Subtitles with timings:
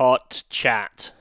[0.00, 1.12] Hot chat.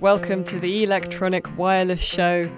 [0.00, 2.50] Welcome to the Electronic Wireless Show,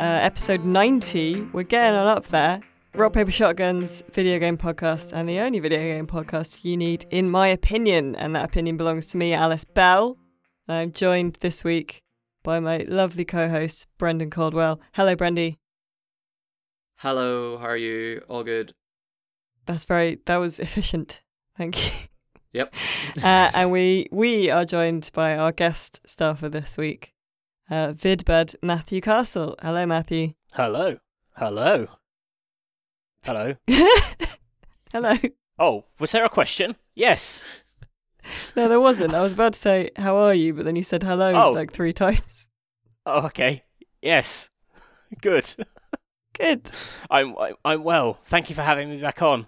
[0.00, 1.42] uh, episode 90.
[1.52, 2.60] We're getting on up there.
[2.94, 7.28] Rock, Paper, Shotguns video game podcast, and the only video game podcast you need, in
[7.28, 8.16] my opinion.
[8.16, 10.16] And that opinion belongs to me, Alice Bell.
[10.66, 12.02] And I'm joined this week
[12.42, 14.80] by my lovely co host, Brendan Caldwell.
[14.92, 15.58] Hello, Brendy.
[16.96, 18.22] Hello, how are you?
[18.26, 18.72] All good?
[19.66, 21.20] That's very, that was efficient.
[21.58, 22.08] Thank you.
[22.52, 22.74] Yep.
[23.22, 27.12] uh, and we we are joined by our guest star for this week,
[27.70, 29.54] uh, Vidbud Matthew Castle.
[29.62, 30.32] Hello, Matthew.
[30.54, 30.98] Hello.
[31.36, 31.86] Hello.
[33.24, 33.54] Hello.
[34.92, 35.16] Hello.
[35.58, 36.76] Oh, was there a question?
[36.94, 37.44] Yes.
[38.56, 39.14] No, there wasn't.
[39.14, 41.50] I was about to say how are you, but then you said hello Oh.
[41.50, 42.48] like three times.
[43.08, 43.62] Oh, okay.
[44.02, 44.50] Yes.
[45.22, 45.54] Good.
[46.36, 46.68] Good.
[47.08, 48.18] I'm I'm- I'm well.
[48.24, 49.46] Thank you for having me back on.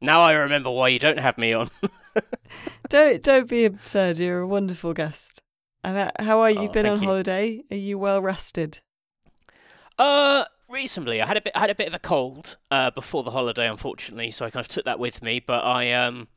[0.00, 1.70] Now I remember why you don't have me on.
[2.88, 4.18] Don't don't be absurd.
[4.18, 5.40] You're a wonderful guest.
[5.84, 6.58] And uh, how are you?
[6.58, 7.06] Oh, You've been on you.
[7.06, 7.62] holiday.
[7.70, 8.80] Are you well rested?
[9.98, 13.22] Uh, recently I had a bit I had a bit of a cold uh before
[13.22, 15.38] the holiday, unfortunately, so I kind of took that with me.
[15.40, 16.28] But I um,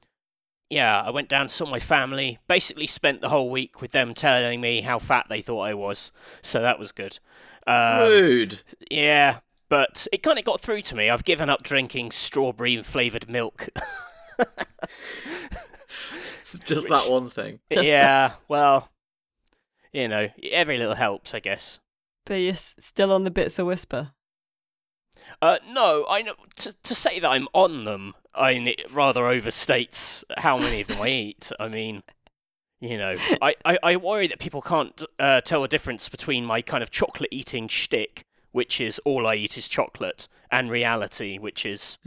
[0.70, 2.38] yeah, I went down saw my family.
[2.48, 6.12] Basically, spent the whole week with them telling me how fat they thought I was.
[6.42, 7.18] So that was good.
[7.66, 8.62] Um, Rude.
[8.92, 11.10] Yeah, but it kind of got through to me.
[11.10, 13.70] I've given up drinking strawberry flavored milk.
[16.66, 17.60] Just which- that one thing.
[17.72, 18.90] Just yeah, well,
[19.92, 21.80] you know, every little helps, I guess.
[22.26, 24.12] But you're still on the bits of Wispa.
[25.42, 28.14] Uh, no, I know to, to say that I'm on them.
[28.34, 31.52] I mean, it rather overstates how many of them I eat.
[31.60, 32.04] I mean,
[32.80, 36.62] you know, I, I, I worry that people can't uh, tell the difference between my
[36.62, 41.66] kind of chocolate eating shtick, which is all I eat is chocolate, and reality, which
[41.66, 42.00] is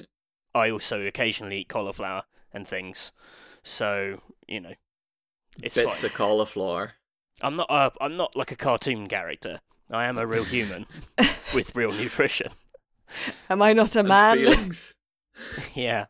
[0.54, 2.22] I also occasionally eat cauliflower
[2.54, 3.12] and things.
[3.62, 4.72] So you know,
[5.62, 6.10] it's Bits fine.
[6.10, 6.92] of cauliflower.
[7.42, 9.60] I'm not uh, I'm not like a cartoon character.
[9.90, 10.86] I am a real human
[11.54, 12.50] with real nutrition.
[13.50, 14.70] Am I not a and man?
[15.74, 16.06] Yeah.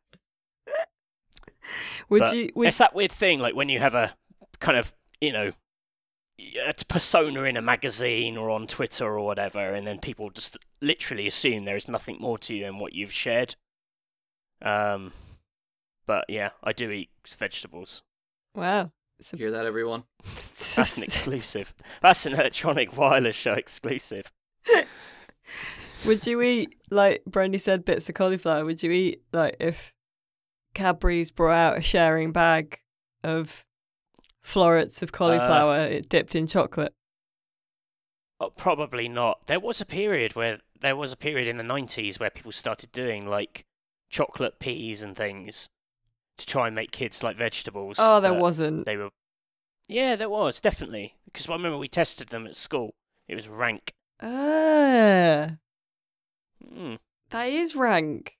[2.08, 2.50] Would But you?
[2.54, 4.14] Would, It's that weird thing, like when you have a
[4.60, 5.52] kind of, you know,
[6.38, 11.26] a persona in a magazine or on Twitter or whatever, and then people just literally
[11.26, 13.54] assume there is nothing more to you than what you've shared.
[14.62, 15.12] Um,
[16.06, 18.02] but yeah, I do eat vegetables.
[18.54, 18.90] wow.
[19.32, 20.04] A- Hear that, everyone?
[20.24, 21.72] That's an exclusive.
[22.02, 24.30] That's an electronic wireless show exclusive.
[26.06, 28.64] Would you eat like Brandy said bits of cauliflower?
[28.66, 29.94] Would you eat like if
[30.74, 32.78] Cadbury's brought out a sharing bag
[33.24, 33.64] of
[34.46, 36.92] florets of cauliflower it dipped in chocolate?
[38.38, 39.46] Oh, probably not.
[39.46, 42.92] There was a period where there was a period in the nineties where people started
[42.92, 43.64] doing like
[44.10, 45.68] chocolate peas and things
[46.36, 47.96] to try and make kids like vegetables.
[47.98, 48.84] Oh, there but wasn't.
[48.84, 49.10] They were.
[49.88, 52.94] Yeah, there was definitely because I remember we tested them at school.
[53.26, 53.92] It was rank.
[54.22, 55.56] Ah,
[56.64, 56.98] Mm,
[57.30, 58.36] that is rank.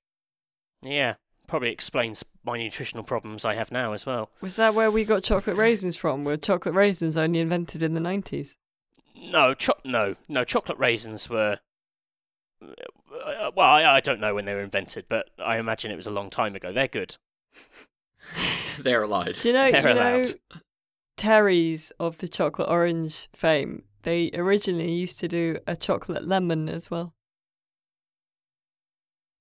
[0.83, 1.15] yeah,
[1.47, 4.31] probably explains my nutritional problems I have now as well.
[4.41, 6.25] Was that where we got chocolate raisins from?
[6.25, 8.57] Were chocolate raisins only invented in the nineties?
[9.17, 10.45] No, cho- no, no.
[10.45, 11.59] Chocolate raisins were.
[12.63, 16.07] uh, Well, I, I don't know when they were invented, but I imagine it was
[16.07, 16.73] a long time ago.
[16.73, 17.17] They're good.
[18.79, 19.37] They're allowed.
[19.41, 19.71] Do you know?
[19.71, 20.35] They're you know, allowed.
[21.17, 23.85] Terry's of the chocolate orange fame.
[24.03, 27.15] They originally used to do a chocolate lemon as well.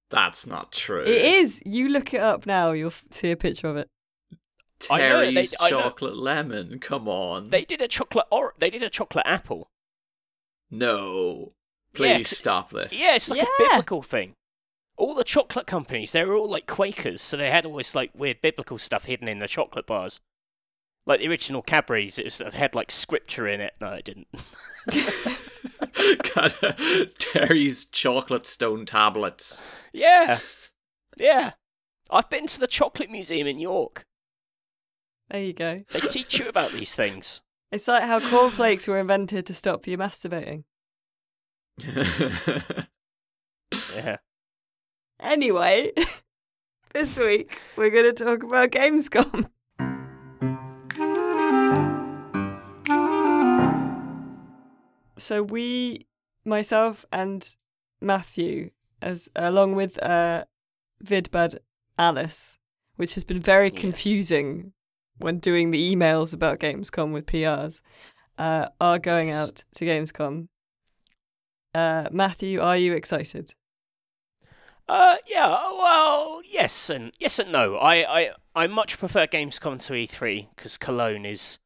[0.09, 1.01] That's not true.
[1.03, 1.61] It is.
[1.65, 2.71] You look it up now.
[2.71, 3.89] You'll see a picture of it.
[4.89, 5.81] I know, they- Terry's I know.
[5.81, 6.79] chocolate lemon.
[6.79, 7.49] Come on.
[7.49, 9.67] They did a chocolate or they did a chocolate apple.
[10.69, 11.53] No.
[11.93, 12.93] Yeah, Please 'cause- stop this.
[12.93, 13.67] Yeah, it's like a Yeah.
[13.69, 14.35] biblical thing.
[14.97, 18.11] All the chocolate companies, they were all like Quakers, so they had all this like
[18.13, 20.19] weird biblical stuff hidden in the chocolate bars.
[21.05, 23.73] Like the original Cadbury's, it, was, it had like scripture in it.
[23.79, 24.27] No, it didn't.
[26.23, 29.61] kind of Terry's chocolate stone tablets.
[29.93, 30.39] yeah,
[31.17, 31.51] yeah.
[32.09, 34.05] I've been to the Chocolate Museum in York.
[35.29, 35.83] There you go.
[35.91, 37.41] They teach you about these things.
[37.71, 40.63] It's like how cornflakes were invented to stop you masturbating.
[43.93, 44.17] Yeah.
[45.19, 45.91] Anyway,
[46.93, 49.49] this week we're going to talk about Gamescom.
[55.17, 56.07] So we,
[56.43, 57.55] myself and
[58.01, 58.71] Matthew,
[59.01, 60.45] as along with uh,
[61.03, 61.59] Vidbud
[61.97, 62.57] Alice,
[62.97, 63.79] which has been very Yes.
[63.81, 64.73] confusing
[65.17, 67.81] when doing the emails about Gamescom with PRs,
[68.37, 70.47] uh, are going out to Gamescom.
[71.73, 73.55] Uh, Matthew, are you excited?
[74.87, 75.47] Uh, yeah.
[75.47, 77.75] Well, yes and yes and no.
[77.77, 81.59] I I, I much prefer Gamescom to E3 because Cologne is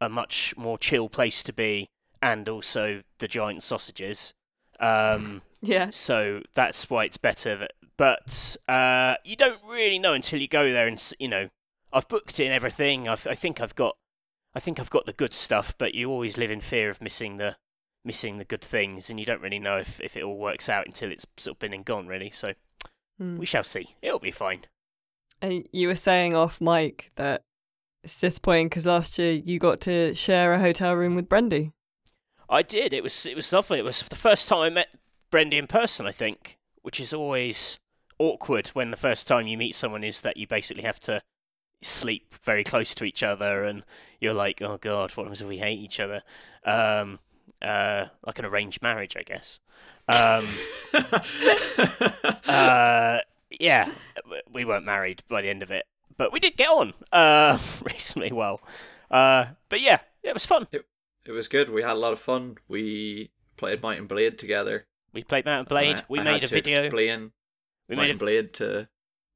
[0.00, 1.88] a much more chill place to be,
[2.22, 4.32] and also the giant sausages.
[4.80, 5.90] Um, Yeah.
[5.90, 7.56] so that's why it's better.
[7.58, 11.50] th- But uh, you don't really know until you go there, and you know,
[11.92, 13.08] I've booked in everything.
[13.08, 13.96] I've, I think I've got,
[14.54, 15.74] I think I've got the good stuff.
[15.78, 17.56] But you always live in fear of missing the,
[18.04, 20.86] missing the good things, and you don't really know if, if it all works out
[20.86, 22.30] until it's sort of been and gone, really.
[22.30, 22.54] So
[23.18, 23.36] Hmm.
[23.36, 23.94] we shall see.
[24.02, 24.62] It'll be fine.
[25.40, 27.42] And you were saying off mic that
[28.02, 31.72] it's disappointing because last year you got to share a hotel room with Brendy.
[32.52, 32.92] I did.
[32.92, 33.78] It was it was lovely.
[33.78, 34.88] It was the first time I met
[35.30, 36.06] Brendy in person.
[36.06, 37.80] I think, which is always
[38.18, 41.22] awkward when the first time you meet someone is that you basically have to
[41.80, 43.84] sleep very close to each other, and
[44.20, 46.22] you're like, oh god, what happens if we hate each other?
[46.64, 47.20] Um,
[47.62, 49.60] uh, like an arranged marriage, I guess.
[50.06, 50.46] Um,
[52.46, 53.20] uh,
[53.58, 53.90] yeah,
[54.52, 55.86] we weren't married by the end of it,
[56.18, 58.60] but we did get on uh, reasonably well.
[59.10, 60.68] Uh, but yeah, it was fun.
[60.70, 60.84] it
[61.30, 61.70] was good.
[61.70, 62.56] We had a lot of fun.
[62.68, 64.86] We played Mount and Blade together.
[65.12, 65.98] We played Mount and Blade.
[65.98, 66.82] I- we I made had a to video.
[66.84, 67.32] Explain
[67.88, 68.88] We Might made a and Blade to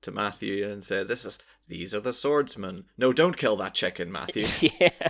[0.02, 1.38] to Matthew and say, "This is
[1.68, 2.84] these are the swordsmen.
[2.98, 4.44] No, don't kill that chicken, Matthew."
[4.80, 5.08] yeah,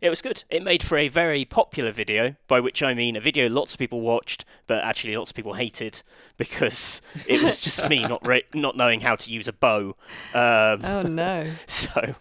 [0.00, 0.44] it was good.
[0.50, 3.78] It made for a very popular video, by which I mean a video lots of
[3.78, 6.02] people watched, but actually lots of people hated
[6.36, 9.96] because it was just me not re- not knowing how to use a bow.
[10.34, 11.46] Um, Oh no.
[11.66, 12.14] so,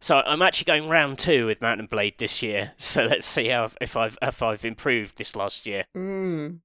[0.00, 2.72] so I'm actually going round two with Mount and Blade this year.
[2.78, 5.84] So let's see how if I've if I've improved this last year.
[5.96, 6.60] Mm.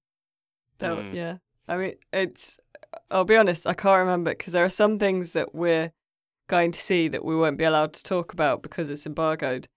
[0.79, 1.13] That, Mm.
[1.13, 1.37] Yeah.
[1.67, 2.59] I mean, it's.
[3.09, 5.91] I'll be honest, I can't remember because there are some things that we're
[6.47, 9.67] going to see that we won't be allowed to talk about because it's embargoed.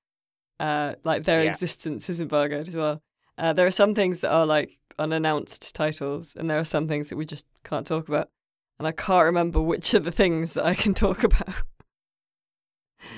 [0.58, 1.50] Uh, like their Yeah.
[1.50, 3.02] existence is embargoed as well.
[3.38, 7.08] Uh, there are some things that are like unannounced titles, and there are some things
[7.10, 8.30] that we just can't talk about.
[8.78, 11.62] And I can't remember which are the things that I can talk about.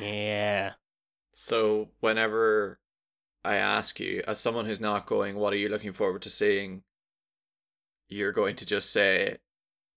[0.01, 0.73] Yeah.
[1.33, 2.79] So whenever
[3.45, 6.83] I ask you, as someone who's not going, what are you looking forward to seeing?
[8.09, 9.39] You're going to just say,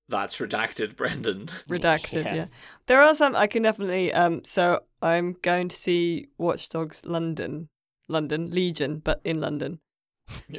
[0.07, 2.35] "That's redacted, Brendan." redacted yeah.
[2.35, 2.45] Yeah.
[2.87, 7.69] there are some i can definitely um so i'm going to see watch dogs london
[8.07, 9.79] london legion but in london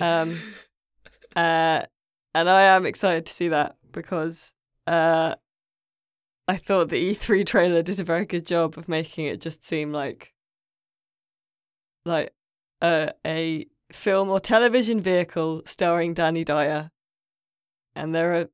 [0.01, 0.39] Um,
[1.37, 1.83] uh
[2.35, 4.53] and i am excited to see that because
[4.87, 5.35] uh
[6.51, 9.93] i thought the e3 trailer did a very good job of making it just seem
[9.93, 10.33] like
[12.05, 12.33] like
[12.83, 16.91] uh, a film or television vehicle starring danny dyer
[17.95, 18.49] and there are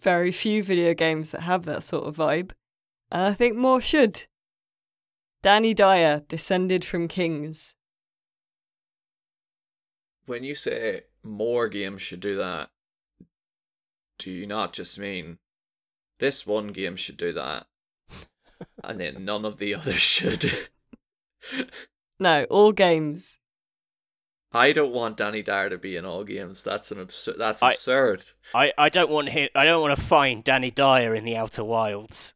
[0.00, 2.52] very few video games that have that sort of vibe,
[3.10, 4.26] and I think more should.
[5.42, 7.74] Danny Dyer, descended from kings.
[10.26, 12.70] when you say more games should do that,
[14.18, 15.38] do you not just mean
[16.20, 17.66] this one game should do that,
[18.84, 20.68] and then none of the others should?
[22.18, 23.38] No, all games.
[24.52, 26.62] I don't want Danny Dyer to be in all games.
[26.62, 27.36] That's an absurd.
[27.38, 28.24] That's I- absurd.
[28.54, 31.64] I, I don't want him, I don't want to find Danny Dyer in the Outer
[31.64, 32.34] Wilds.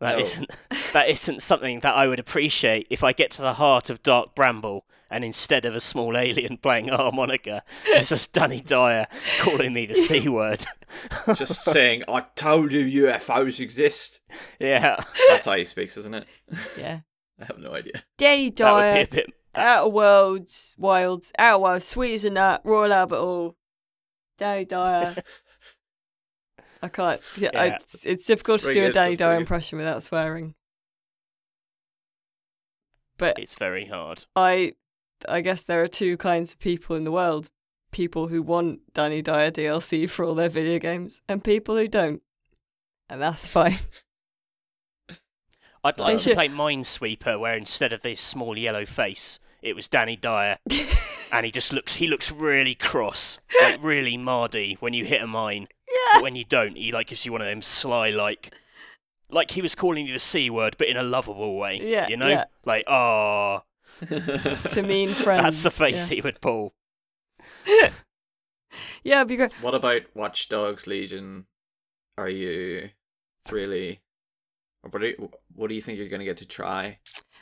[0.00, 0.24] That No.
[0.40, 0.50] not
[0.92, 4.34] that isn't something that I would appreciate if I get to the heart of Dark
[4.34, 9.06] Bramble and instead of a small alien playing a harmonica, it's just Danny Dyer
[9.40, 10.64] calling me the C word.
[11.36, 14.20] Just saying, I told you UFOs exist.
[14.58, 15.02] yeah.
[15.30, 16.26] That's how he speaks, isn't it?
[16.78, 17.00] Yeah.
[17.40, 18.04] I have no idea.
[18.18, 22.30] Danny That would be Dyer, a bit Outer Worlds, Wilds, Outer Wilds, Sweet as a
[22.30, 23.56] Nut, Royal Albert Hall.
[24.38, 25.16] Danny Dyer.
[26.82, 27.20] I can't.
[27.36, 30.02] Yeah, I, it's, it's difficult It's to very do a Danny that's Dyer impression without
[30.02, 30.54] swearing.
[33.16, 34.26] But it's very hard.
[34.36, 34.72] I
[35.28, 37.50] I guess there are two kinds of people in the world.
[37.90, 42.22] People who want Danny Dyer DLC for all their video games and people who don't.
[43.08, 43.78] And that's fine.
[45.84, 49.74] I'd like They to should- play Minesweeper where instead of this small yellow face, it
[49.74, 50.58] was Danny Dyer
[51.32, 55.26] and he just looks he looks really cross, like really mardy when you hit a
[55.26, 55.66] mine.
[55.88, 55.96] yeah.
[56.14, 58.52] But when you don't, he like gives you one of them sly like
[59.28, 61.80] like he was calling you the c word, but in a lovable way.
[61.82, 62.44] Yeah, you know, yeah.
[62.64, 63.62] like oh,
[64.06, 65.42] to mean friends.
[65.44, 66.74] that's the face Yeah, he would pull.
[69.04, 69.52] yeah it'd be great.
[69.62, 71.46] what about Watch Dogs Legion?
[72.18, 72.90] Are you
[73.50, 74.00] really?
[74.82, 76.98] What do you, what do you think you're going to get to try?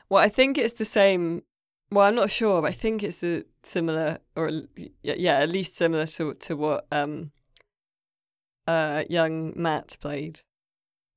[0.08, 1.42] Well, I think it's the same.
[1.90, 4.50] Well, I'm not sure, but I think it's a similar, or
[5.02, 7.32] yeah, yeah, at least similar to to what um,
[8.66, 10.40] uh, young Matt played.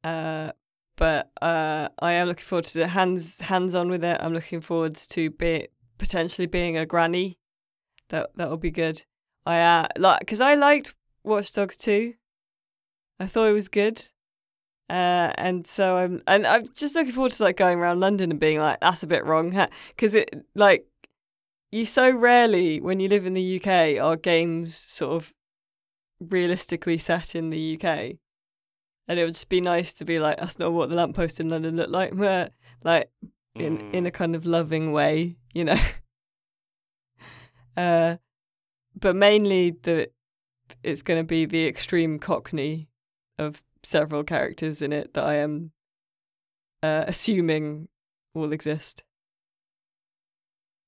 [0.04, 0.52] Uh,
[0.96, 4.18] but uh, I am looking forward to the hands hands on with it.
[4.22, 7.40] I'm looking forward to be potentially being a granny.
[8.10, 9.04] That that will be good.
[9.46, 12.14] I uh, like because I liked Watch Dogs 2.
[13.20, 14.10] I thought it was good.
[14.90, 18.40] Uh, and so I'm and I'm just looking forward to like going around London and
[18.40, 19.56] being like, that's a bit wrong,
[19.90, 20.86] because it like
[21.72, 25.34] you so rarely when you live in the UK are games sort of
[26.20, 28.18] realistically set in the UK,
[29.08, 31.50] and it would just be nice to be like, that's not what the lamppost in
[31.50, 32.50] London looked like, where
[32.84, 33.10] like
[33.56, 34.14] in in a Mm.
[34.14, 35.80] kind of loving way, you know.
[37.78, 38.18] uh,
[39.00, 40.10] but mainly the
[40.84, 42.90] it's going to be the extreme cockney
[43.38, 45.72] of several characters in it that I am
[46.82, 47.90] uh, assuming
[48.34, 49.04] will exist.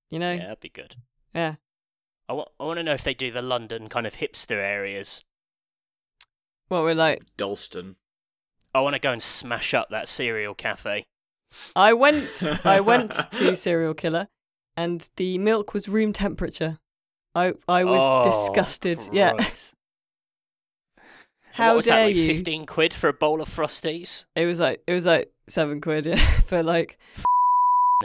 [0.10, 0.95] You know, Yeah, that'd be good.
[1.34, 1.55] yeah.
[2.27, 5.24] I want, I want to know if they do the London kind of hipster areas.
[6.69, 7.98] Well, we're like, Dalston.
[8.75, 11.05] I want to go and smash up that cereal cafe.
[11.75, 14.27] I went, I went to Cereal Killer,
[14.75, 16.79] and the milk was room temperature.
[17.34, 19.08] I, I was Oh, disgusted.
[19.13, 19.34] Yeah,
[21.53, 22.27] how dare that, like you?
[22.27, 24.25] Fifteen quid for a bowl of frosties?
[24.36, 26.15] It was like, it was like seven quid yeah,
[26.48, 26.98] for like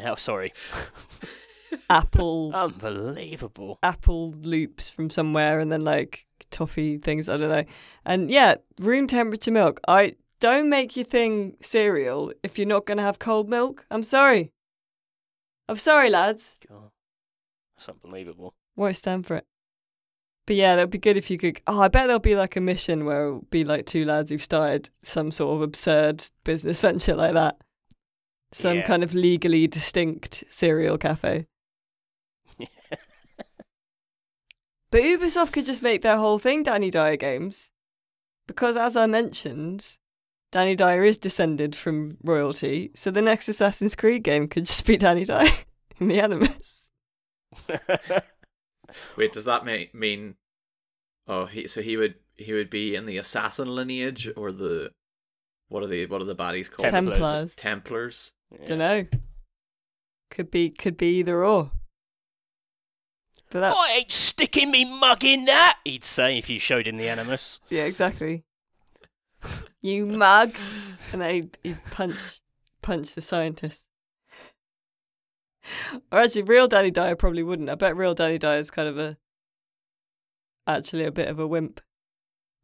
[0.01, 0.53] How sorry.
[1.91, 3.79] apple Unbelievable.
[3.83, 7.65] apple loops from somewhere and then like toffee things i don't know
[8.05, 12.99] and yeah room temperature milk i don't make your thing cereal if you're not going
[12.99, 14.51] to have cold milk i'm sorry
[15.69, 16.91] i'm sorry lads God.
[17.77, 18.55] That's unbelievable.
[18.77, 19.47] won't stand for it
[20.47, 22.61] but yeah that'd be good if you could oh i bet there'll be like a
[22.61, 27.15] mission where it'll be like two lads who've started some sort of absurd business venture
[27.15, 27.57] like that
[28.53, 28.87] some Yeah.
[28.87, 31.47] kind of legally distinct cereal cafe
[34.93, 37.71] But Ubisoft could just make their whole thing Danny Dyer games.
[38.49, 39.99] Because as I mentioned,
[40.53, 44.97] Danny Dyer is descended from royalty, so the next Assassin's Creed game could just be
[44.97, 45.49] Danny Dyer
[46.01, 46.91] in the Animus.
[49.17, 50.35] Wait, does that ma- mean?
[51.29, 54.91] Oh, he so he would he would be in the assassin lineage or the
[55.69, 56.89] what are the what are the baddies called?
[56.89, 57.19] Templars.
[57.21, 57.55] Templars.
[57.55, 58.33] Templars.
[58.51, 58.67] Yeah.
[58.67, 59.07] Don't know.
[60.31, 61.71] Could be could be either or.
[63.51, 66.87] But that oh, I ain't sticking me mug in that, he'd say if you showed
[66.87, 67.61] him the Animus.
[67.69, 68.45] yeah, exactly.
[69.81, 70.55] You mug
[71.13, 72.41] and then he'd, he'd punch
[72.83, 73.87] punch the scientist.
[76.11, 77.69] Or actually, real Danny Dyer probably wouldn't.
[77.69, 79.19] I bet real Danny Dyer is kind of a
[80.67, 81.81] actually a bit of a wimp.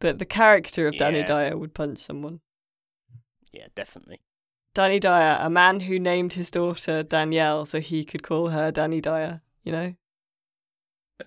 [0.01, 1.27] But the character of Danny Yeah.
[1.27, 2.41] Dyer would punch someone.
[3.53, 4.21] Yeah, definitely.
[4.75, 9.01] Danny Dyer, a man who named his daughter Danielle so he could call her Danny
[9.01, 9.95] Dyer, you know?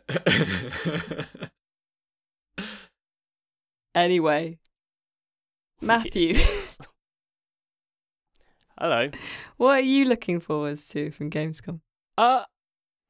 [3.96, 4.60] Anyway,
[5.82, 6.38] Matthew,
[8.80, 9.10] Hello.
[9.58, 11.82] what are you looking forward to from Gamescom?
[12.18, 12.44] Uh,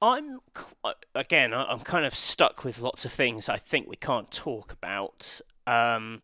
[0.01, 0.39] I'm
[0.83, 1.53] uh, again.
[1.53, 5.41] I'm kind of stuck with lots of things I think we can't talk about.
[5.67, 6.21] Um,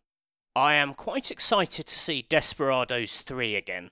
[0.54, 3.90] I am quite excited to see Desperados three again.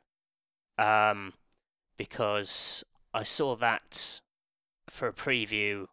[0.79, 1.35] Um,
[1.97, 4.21] because I saw that
[4.89, 5.87] for a preview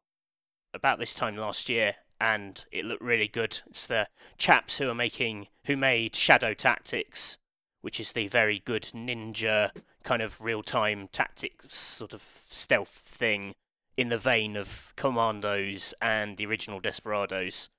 [0.73, 3.61] about this time last year, and it looked really good.
[3.65, 7.39] It's the chaps who are making who made Shadow Tactics,
[7.81, 9.71] which is the very good ninja
[10.03, 13.55] kind of real time tactics sort of stealth thing
[13.97, 17.71] in the vein of Commandos and the original Desperados.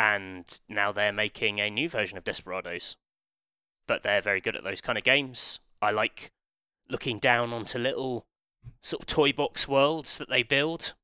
[0.00, 2.96] And now they're making a new version of Desperados.
[3.86, 5.60] But they're very good at those kind of games.
[5.80, 6.32] I like
[6.88, 8.26] looking down onto little
[8.80, 10.94] sort of toy box worlds that they build.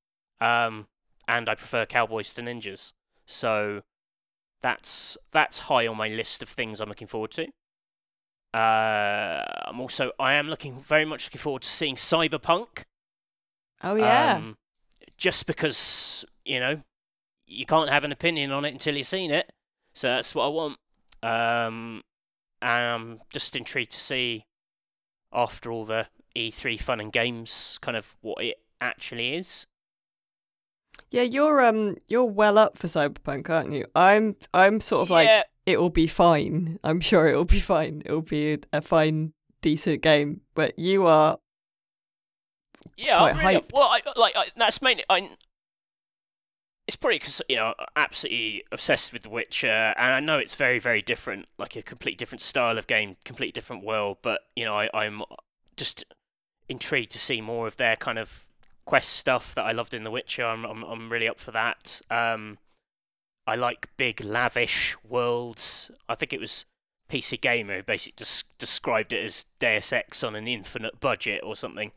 [0.40, 0.88] Um,
[1.28, 2.92] and I prefer cowboys to ninjas.
[3.26, 3.82] So
[4.60, 7.46] that's that's high on my list of things I'm looking forward to.
[8.54, 12.84] Uh, I'm also I am looking very much looking forward to seeing Cyberpunk.
[13.82, 14.36] Oh, yeah.
[14.36, 14.56] Um,
[15.16, 16.82] just because you know
[17.46, 19.50] you can't have an opinion on it until you've seen it,
[19.94, 20.78] so that's what I want.
[21.22, 22.02] Um,
[22.60, 24.46] and I'm just intrigued to see
[25.32, 29.66] after all the E3 fun and games, kind of what it actually is.
[31.12, 33.86] Yeah, you're um you're well up for Cyberpunk, aren't you?
[33.94, 35.28] I'm I'm sort of like
[35.66, 36.78] it will be fine.
[36.82, 38.02] I'm sure it will be fine.
[38.04, 40.40] It will be a fine, decent game.
[40.54, 41.38] But you are
[42.96, 43.72] Yeah, quite I'm really up- hyped.
[43.72, 45.04] well, I, like I, that's mainly.
[45.08, 45.30] I,
[46.88, 50.56] it's probably because you know I'm absolutely obsessed with The Witcher, and I know it's
[50.56, 54.18] very, very different, like a completely different style of game, completely different world.
[54.22, 55.22] But you know, I, I'm
[55.76, 56.04] just
[56.68, 58.48] intrigued to see more of their kind of
[58.84, 60.44] quest stuff that I loved in The Witcher.
[60.44, 62.00] I'm, I'm, I'm really up for that.
[62.10, 62.58] Um,
[63.46, 65.90] I like big, lavish worlds.
[66.08, 66.66] I think it was
[67.08, 71.56] PC Gamer who basically des- described it as Deus Ex on an infinite budget or
[71.56, 71.92] something.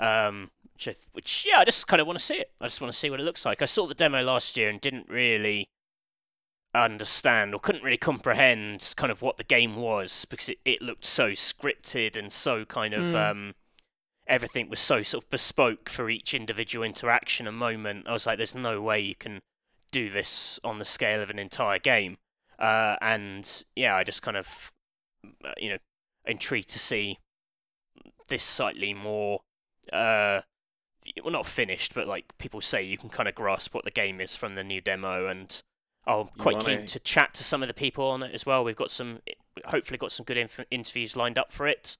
[0.00, 2.50] Um, which, I th- which, yeah, I just kind of want to see it.
[2.60, 3.62] I just want to see what it looks like.
[3.62, 5.68] I saw the demo last year and didn't really
[6.74, 11.04] understand or couldn't really comprehend kind of what the game was because it, it looked
[11.04, 13.30] so scripted and so kind of Mm.
[13.30, 13.54] um,
[14.28, 18.06] everything was so sort of bespoke for each individual interaction and moment.
[18.06, 19.40] I was like, there's no way you can
[19.90, 22.18] do this on the scale of an entire game.
[22.58, 24.70] Uh, and yeah, I just kind of,
[25.44, 25.78] uh, you know,
[26.26, 27.18] intrigued to see
[28.28, 29.40] this slightly more,
[29.92, 30.42] uh,
[31.22, 34.20] well, not finished, but like people say, you can kind of grasp what the game
[34.20, 35.26] is from the new demo.
[35.26, 35.62] And
[36.06, 38.62] I'm quite keen to chat to some of the people on it as well.
[38.62, 39.20] We've got some,
[39.64, 41.96] hopefully, got some good inf- interviews lined up for it.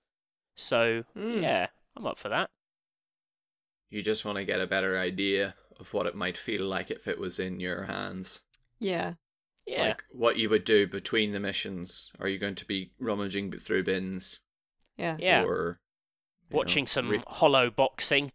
[0.57, 1.43] So Mm.
[1.43, 2.51] yeah, I'm up for that.
[3.91, 7.07] You just want to get a better idea of what it might feel like if
[7.09, 8.41] it was in your hands.
[8.79, 9.15] yeah.
[9.67, 9.89] Yeah.
[9.89, 12.11] Like what you would do between the missions.
[12.19, 14.41] Are you going to be rummaging through bins?
[14.97, 15.19] Yeah.
[15.19, 15.43] Yeah.
[15.45, 15.79] Or
[16.51, 18.33] watching know, some re- hollow boxing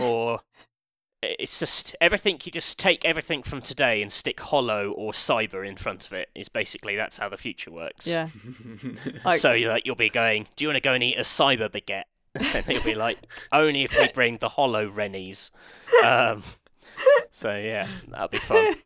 [0.00, 0.40] or
[1.22, 5.76] it's just everything you just take everything from today and stick hollow or cyber in
[5.76, 8.28] front of it is basically that's how the future works Yeah.
[9.26, 11.20] Like- so you like you'll be going do you want to go and eat a
[11.20, 12.04] cyber baguette
[12.54, 13.18] and it'll be like
[13.52, 15.50] only if we bring the hollow rennies
[16.04, 16.42] um
[17.30, 18.74] so yeah that'll be fun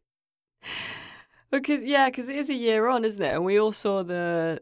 [1.50, 3.33] Because yeah, because it is a year on, isn't it?
[3.33, 4.61] And we all saw the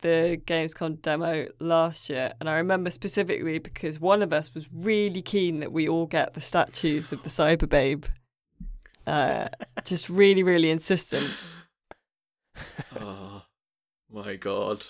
[0.00, 5.22] the Gamescom demo last year, and I remember specifically because one of us was really
[5.22, 8.04] keen that we all get the statues of the Cyber Babe.
[9.06, 9.48] Uh,
[9.84, 11.30] just really, really insistent.
[13.00, 13.42] oh
[14.12, 14.82] my god.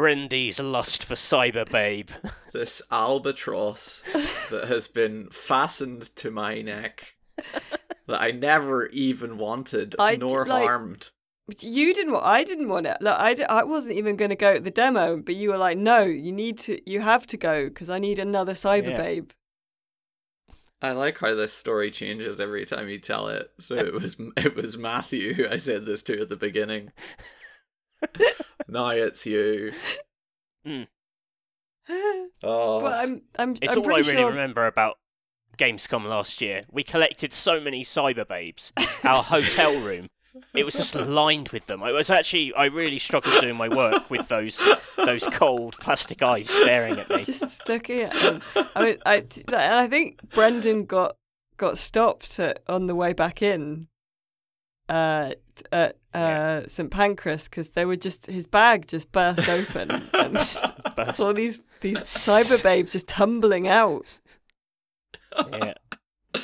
[0.00, 2.08] Brindy's lust for cyber babe
[2.54, 4.02] This albatross
[4.50, 7.16] that has been fastened to my neck
[8.06, 11.10] that I never even wanted I d- nor like- harmed.
[11.60, 12.24] you didn't want.
[12.24, 12.96] I didn't want it.
[13.02, 15.76] Look, I, I wasn't even going to go at the demo, but you were like,
[15.76, 16.80] "No, you need to.
[16.90, 18.96] You have to go because I need another Cyber Yeah.
[18.96, 19.30] Babe."
[20.82, 23.50] I like how this story changes every time you tell it.
[23.60, 26.92] So it was it was Matthew who I said this to at the beginning.
[28.68, 29.72] now it's you.
[32.42, 33.22] Oh, But I'm.
[33.38, 33.56] I'm.
[33.60, 34.30] It's I'm all I really sure.
[34.30, 34.98] remember about
[35.58, 36.62] Gamescom last year.
[36.70, 38.72] We collected so many cyber babes.
[39.04, 40.08] Our hotel room,
[40.54, 41.82] it was just lined with them.
[41.82, 44.62] I was actually, I really struggled doing my work with those
[44.96, 47.24] those cold plastic eyes staring at me.
[47.24, 48.42] just looking at him.
[48.74, 49.16] I mean, I
[49.48, 51.16] and I think Brendan got
[51.56, 53.88] got stopped at, on the way back in
[54.88, 55.32] uh,
[55.72, 60.72] at uh, St Pancras because they were just his bag just burst open and just
[60.96, 61.20] Burst.
[61.20, 64.18] all these these cyber babes just tumbling out.
[65.52, 65.74] Yeah,
[66.34, 66.42] it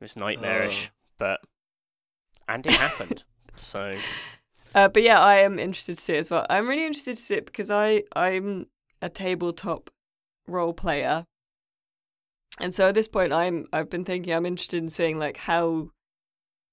[0.00, 1.40] was nightmarish, but
[2.48, 3.24] and it happened.
[3.56, 3.96] So
[4.74, 6.46] Uh, but yeah, I am interested to see it as well.
[6.50, 8.66] I'm really interested to see it because I I'm
[9.00, 9.90] a tabletop
[10.46, 11.24] role player,
[12.60, 15.90] and so at this point, I'm I've been thinking I'm interested in seeing like how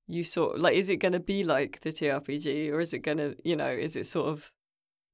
[0.08, 3.18] you sort like is it going to be like the TRPG or is it going
[3.18, 4.52] to you know is it sort of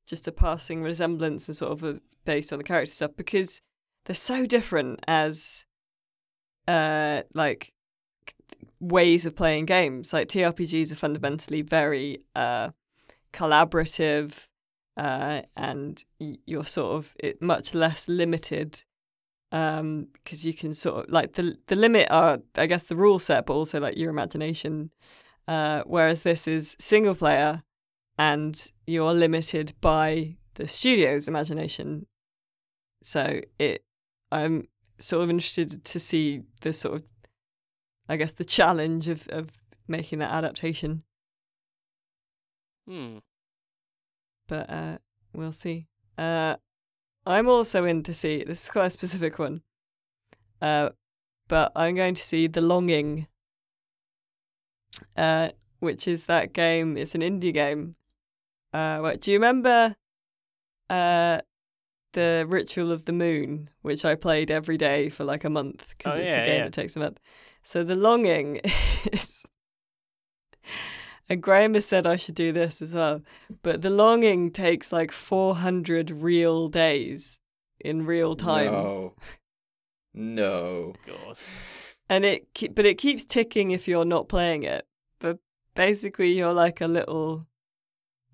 [0.05, 3.61] just a passing resemblance and sort of a, based on the character stuff because
[4.05, 5.65] they're so different as
[6.67, 7.71] uh like
[8.81, 10.11] ways of playing games.
[10.11, 12.71] Like TRPGs are fundamentally very uh,
[13.31, 14.47] collaborative,
[14.97, 18.83] uh, and you're sort of it, much less limited
[19.51, 23.19] um, because you can sort of like the the limit are I guess the rule
[23.19, 24.91] set, but also like your imagination.
[25.47, 27.63] Uh, whereas this is single player,
[28.17, 32.05] and you're limited by the studio's imagination.
[33.01, 33.83] So it,
[34.31, 34.67] I'm
[34.99, 37.03] sort of interested to see the sort of
[38.07, 39.49] I guess the challenge of, of
[39.87, 41.03] making that adaptation.
[42.87, 43.17] hmm.
[44.47, 44.97] But uh,
[45.33, 45.87] we'll see.
[46.17, 46.57] Uh,
[47.25, 49.61] I'm also in to see this is quite a specific one.
[50.61, 50.89] Uh,
[51.47, 53.27] but I'm going to see The Longing,
[55.17, 56.97] uh, which is that game.
[56.97, 57.95] It's an indie game.
[58.73, 59.95] Uh, what, do you remember
[60.89, 61.41] uh,
[62.13, 66.15] the Ritual of the Moon, which I played every day for like a month because
[66.17, 66.63] Oh, it's yeah, a game yeah.
[66.65, 67.19] that takes a month.
[67.63, 68.57] So The Longing
[69.11, 69.45] is
[71.29, 73.21] and Graham has said I should do this as well.
[73.63, 77.39] But the longing takes like 400 real days
[77.79, 78.71] in real time.
[78.71, 79.13] No.
[80.13, 80.93] No.
[81.05, 81.37] God.
[82.09, 84.85] and it ke- but it keeps ticking if you're not playing it
[85.19, 85.37] but
[85.75, 87.47] basically you're like a little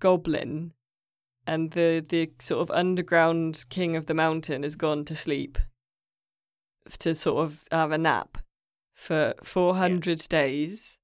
[0.00, 0.72] goblin
[1.46, 5.56] and the the sort of underground king of the mountain has gone to sleep
[6.98, 8.38] to sort of have a nap
[8.92, 10.97] for 400 days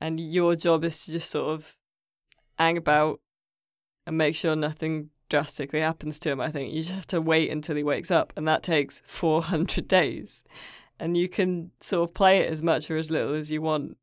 [0.00, 1.76] and your job is to just sort of
[2.58, 3.20] hang about
[4.06, 7.50] and make sure nothing drastically happens to him i think you just have to wait
[7.50, 10.42] until he wakes up and that takes 400 days
[11.00, 13.96] and you can sort of play it as much or as little as you want.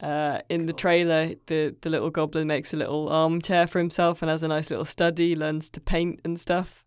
[0.00, 4.30] Uh, in the trailer, the the little goblin makes a little armchair for himself and
[4.30, 6.84] has a nice little study, learns to paint and stuff.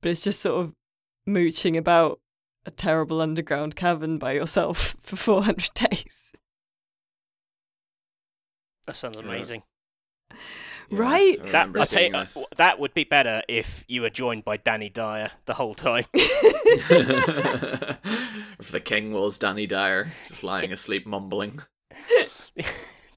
[0.00, 0.72] But it's just sort of
[1.26, 2.18] mooching about
[2.66, 6.32] a terrible underground cavern by yourself for 400 days.
[8.86, 9.62] That sounds amazing.
[10.30, 10.36] Yeah,
[10.90, 11.40] Right?
[11.42, 12.36] I That I tell you, uh, this.
[12.56, 16.04] that would be better if you were joined by Danny Dyer the whole time.
[16.14, 16.28] if
[18.70, 21.60] the king was Danny Dyer, just lying asleep mumbling.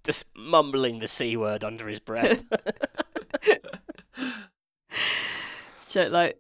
[0.06, 2.44] Just mumbling the c word under his breath.
[5.90, 6.40] Ch- like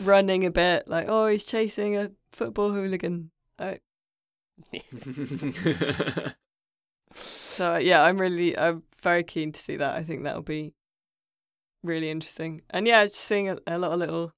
[0.00, 3.32] running a bit, like, oh, he's chasing a football hooligan.
[7.56, 9.94] So yeah, I'm really, I'm very keen to see that.
[9.96, 10.74] I think that'll be
[11.82, 12.62] really interesting.
[12.70, 14.32] And yeah, just seeing a, a lot of little,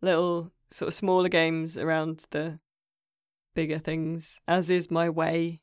[0.00, 2.58] little sort of smaller games around the
[3.54, 5.60] bigger things, as is my way.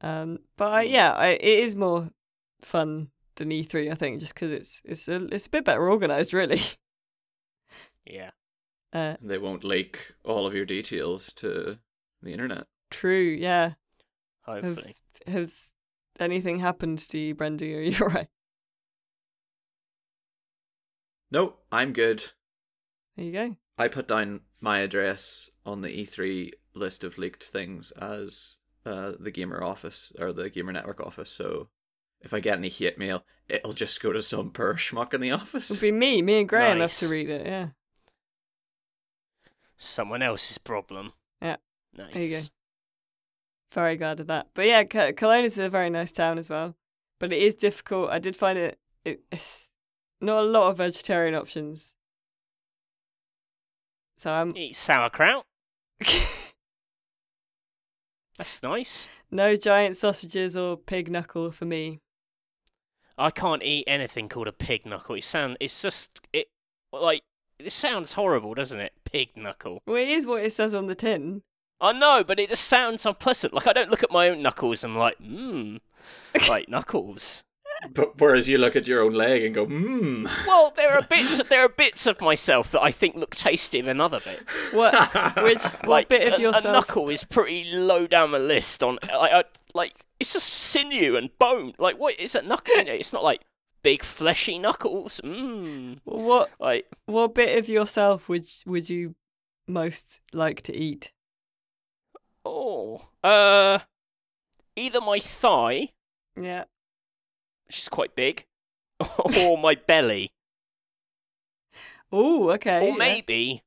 [0.00, 0.92] Um, but I, Hmm.
[0.92, 2.10] yeah, I, it is more
[2.62, 6.32] fun than E3, I think, just because it's it's a it's a bit better organized,
[6.40, 6.60] really.
[8.04, 8.30] yeah.
[8.92, 11.78] Uh, they won't leak all of your details to
[12.22, 12.66] the internet.
[12.90, 13.72] true, yeah.
[14.42, 14.96] Hopefully.
[15.26, 15.72] Has
[16.20, 17.74] anything happened to you, Brendy?
[17.76, 18.28] Are you alright?
[21.30, 22.24] Nope, I'm good.
[23.16, 23.56] There you go.
[23.78, 29.30] I put down my address on the E3 list of leaked things as uh, the
[29.30, 31.30] gamer office or the gamer network office.
[31.30, 31.68] So
[32.20, 35.32] if I get any hate mail, it'll just go to some poor schmuck in the
[35.32, 35.70] office.
[35.70, 36.22] It'll be me.
[36.22, 37.00] Me and Graham Nice.
[37.00, 37.46] have to read it.
[37.46, 37.68] Yeah.
[39.78, 41.12] Someone else's problem.
[41.42, 41.56] Yeah.
[41.96, 42.12] Nice.
[42.14, 42.42] There you go.
[43.72, 44.48] Very glad of that.
[44.54, 46.76] But yeah, C- Cologne is a very nice town as well.
[47.18, 48.10] But it is difficult.
[48.10, 49.70] I did find it, it it's
[50.20, 51.92] not a lot of vegetarian options.
[54.18, 55.44] So I'm Eat sauerkraut.
[58.38, 59.08] That's nice.
[59.30, 62.00] no giant sausages or pig knuckle for me.
[63.18, 65.14] I can't eat anything called a pig knuckle.
[65.14, 66.48] It sound it's just it
[66.92, 67.22] like
[67.58, 68.92] it sounds horrible, doesn't it?
[69.04, 69.80] Pig knuckle.
[69.86, 71.42] Well, it is what it says on the tin.
[71.80, 73.52] I know, but it just sounds unpleasant.
[73.52, 75.80] Like I don't look at my own knuckles and I'm like, mmm,
[76.48, 77.42] like knuckles.
[77.92, 80.24] But whereas you look at your own leg and go, mmm.
[80.46, 81.42] Well, there are bits.
[81.48, 84.70] There are bits of myself that I think look tastier than other bits.
[84.72, 84.94] What?
[85.36, 86.64] Which what like bit of a yourself?
[86.64, 88.82] A knuckle is pretty low down the list.
[88.82, 91.74] On like, I, like it's just sinew and bone.
[91.78, 92.74] Like what is a knuckle?
[92.76, 93.42] It's not like
[93.82, 95.20] big fleshy knuckles.
[95.22, 95.98] Mmm.
[96.04, 99.14] What Like what bit of yourself would would you
[99.68, 101.12] most like to eat?
[102.46, 103.78] Oh, uh,
[104.76, 105.88] either my thigh,
[106.40, 106.64] Yeah.
[107.66, 108.46] which is quite big,
[109.44, 110.32] or my belly.
[112.12, 112.80] Oh, okay.
[112.86, 112.96] or yeah.
[112.98, 113.62] maybe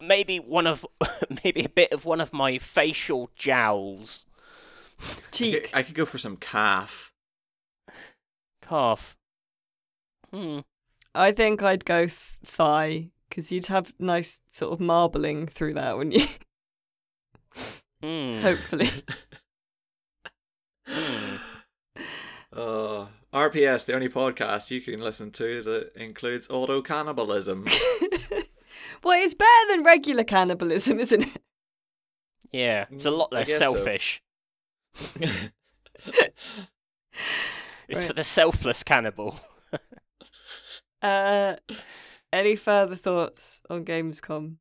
[0.00, 0.84] maybe one of
[1.44, 4.26] maybe a bit of one of my facial jowls
[5.00, 5.70] I could, cheek.
[5.72, 7.12] I could go for some calf.
[8.62, 9.16] calf
[10.32, 10.60] hmm
[11.14, 12.12] I think I'd go th-
[12.44, 16.26] thigh because you'd have nice sort of marbling through that, wouldn't you?
[18.04, 18.40] Hmm.
[18.42, 18.90] Hopefully.
[20.86, 21.36] Hmm.
[22.52, 27.64] Uh, RPS, the only podcast you can listen to that includes auto cannibalism.
[29.02, 31.42] well, it's better than regular cannibalism, isn't it?
[32.52, 33.72] yeah it's a lot less guess so.
[33.74, 34.22] selfish
[35.16, 35.50] it's
[37.88, 37.98] Right.
[38.06, 39.40] for the selfless cannibal
[41.02, 41.56] Uh,
[42.32, 44.56] any further thoughts on Gamescom?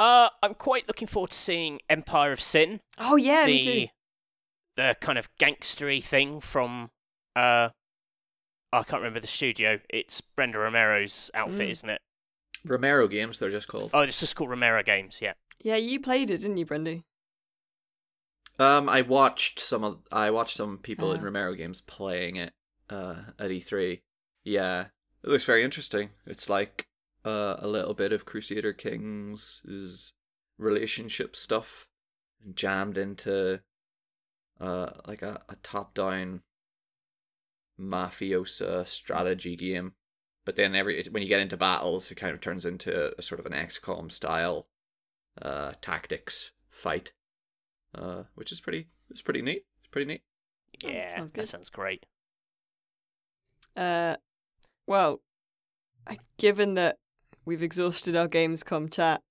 [0.00, 3.86] Uh i'm quite looking forward to seeing empire of sin Oh yeah, me the too.
[4.76, 6.90] the kind of gangstery thing from
[7.36, 7.68] uh
[8.72, 9.80] I can't remember the studio.
[9.88, 11.70] It's Brenda Romero's outfit, Mm.
[11.72, 12.00] isn't it?
[12.64, 13.90] Romero games, they're just called.
[13.92, 15.20] Oh, it's just called Romero Games.
[15.20, 15.32] Yeah.
[15.60, 17.02] Yeah, you played it, didn't you, Brendy?
[18.60, 21.24] Um, I watched some of I watched some people in Ah.
[21.24, 22.52] Romero games playing it
[22.90, 24.02] uh, at E3.
[24.44, 24.86] Yeah,
[25.24, 26.10] it looks very interesting.
[26.26, 26.86] It's like
[27.24, 30.12] uh, a little bit of Crusader Kings'
[30.58, 31.86] relationship stuff
[32.44, 33.60] and jammed into
[34.60, 36.42] uh, like a, a top down
[37.78, 39.92] mafiosa strategy game.
[40.44, 43.40] But then every when you get into battles, it kind of turns into a sort
[43.40, 44.66] of an XCOM style
[45.40, 47.12] uh, tactics fight,
[47.94, 48.88] uh, which is pretty.
[49.10, 49.66] It's pretty neat.
[49.80, 50.22] It's pretty neat.
[50.84, 51.42] Oh, Yeah, sounds good.
[51.42, 52.06] that sounds great.
[53.76, 54.16] Uh,
[54.86, 55.20] well,
[56.06, 56.98] I- given that
[57.44, 59.22] we've exhausted our Gamescom chat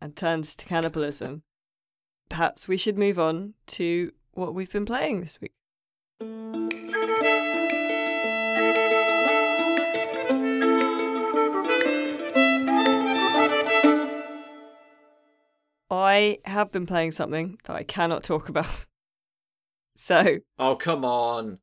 [0.00, 1.42] and turned to cannibalism,
[2.28, 5.52] perhaps we should move on to what we've been playing this week.
[15.90, 18.66] I have been playing something that I cannot talk about.
[19.94, 21.58] So, Oh come on,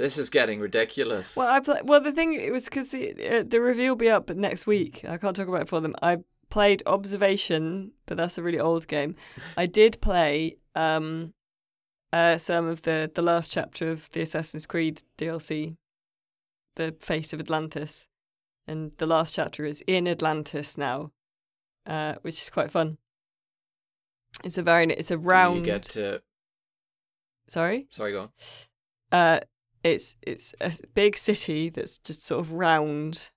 [0.00, 1.36] this is getting ridiculous.
[1.36, 4.10] Well, I play, well the thing it was because the uh, the review will be
[4.10, 5.04] up next week.
[5.06, 5.94] I can't talk about it for them.
[6.02, 9.14] I played Observation, but that's a really old game.
[9.56, 11.34] I did play um,
[12.12, 15.76] uh, some of the the last chapter of the Assassin's Creed DLC,
[16.76, 18.08] the Fate of Atlantis,
[18.66, 21.12] and the last chapter is in Atlantis now,
[21.86, 22.96] uh, which is quite fun.
[24.44, 25.66] It's a very it's a round.
[25.66, 26.22] You get to.
[27.48, 27.86] Sorry.
[27.90, 28.28] Sorry, go on.
[29.12, 29.40] Uh,
[29.82, 33.30] it's it's a big city that's just sort of round,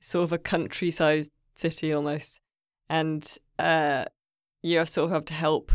[0.00, 2.40] sort of a countryside city almost,
[2.88, 4.04] and uh,
[4.62, 5.72] you sort of have to help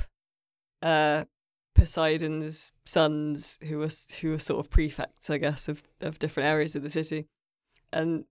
[0.82, 1.26] uh
[1.74, 3.89] Poseidon's sons, who are
[4.21, 7.28] who are sort of prefects, I guess, of of different areas of the city,
[7.93, 8.26] and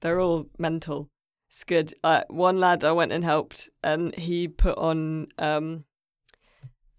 [0.00, 1.08] they're all mental.
[1.48, 1.94] It's good.
[2.04, 5.84] Uh, one lad I went and helped, and he put on um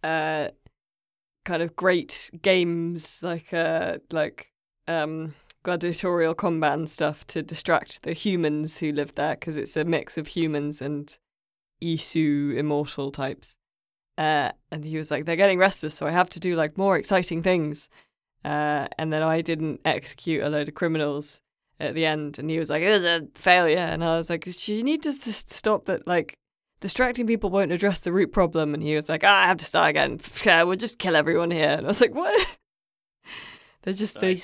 [0.03, 0.49] uh
[1.43, 4.53] kind of great games like uh like
[4.87, 9.85] um gladiatorial combat and stuff to distract the humans who live there because it's a
[9.85, 11.17] mix of humans and
[11.81, 13.55] Isu immortal types.
[14.17, 16.97] Uh, and he was like, they're getting restless, so I have to do like more
[16.97, 17.89] exciting things.
[18.45, 21.41] Uh, and then I didn't execute a load of criminals
[21.79, 23.77] at the end, and he was like, it was a failure.
[23.77, 26.37] And I was like, you need to just stop that, like,
[26.83, 28.73] distracting people won't address the root problem.
[28.73, 30.19] And he was like, ah, I have to start again.
[30.45, 31.69] Yeah, we'll just kill everyone here.
[31.69, 32.57] And I was like, what?
[33.81, 34.37] They're just, they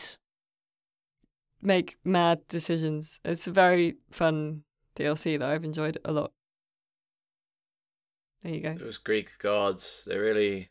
[1.62, 3.20] make mad decisions.
[3.26, 4.64] It's a very fun
[4.96, 6.32] DLC that I've enjoyed a lot.
[8.42, 8.74] There you go.
[8.74, 10.70] Those Greek gods, they really.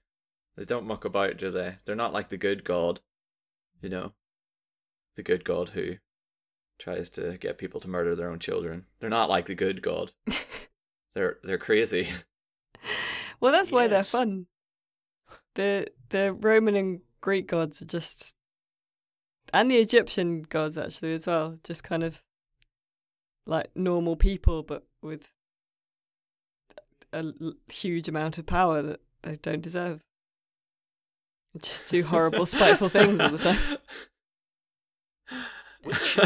[0.57, 1.77] They don't muck about, do they?
[1.85, 3.01] They're not like the good god.
[3.83, 4.13] You know?
[5.17, 5.97] The good god who
[6.79, 8.87] tries to get people to murder their own children.
[9.01, 10.13] They're not like the good god.
[11.15, 12.09] they're they're crazy.
[13.41, 14.47] Well, that's why they're fun.
[15.55, 18.35] The the Roman and Greek gods are just,
[19.53, 22.23] and the Egyptian gods actually as well, just kind of
[23.47, 25.33] like normal people, but with
[27.13, 27.25] a
[27.73, 30.03] huge amount of power that they don't deserve.
[31.55, 33.79] They Just do horrible, spiteful things all the time.
[35.85, 36.19] Which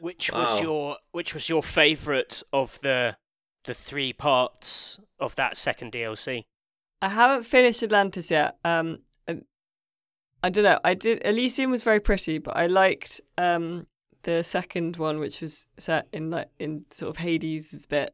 [0.00, 3.16] which was your which was your favourite of the
[3.64, 6.44] the three parts of that second DLC?
[7.02, 8.56] I haven't finished Atlantis yet.
[8.64, 9.40] Um, I,
[10.42, 10.80] I don't know.
[10.84, 11.22] I did.
[11.24, 13.86] Elysium was very pretty, but I liked um
[14.22, 18.12] the second one, which was set in like in sort of Hades' bit.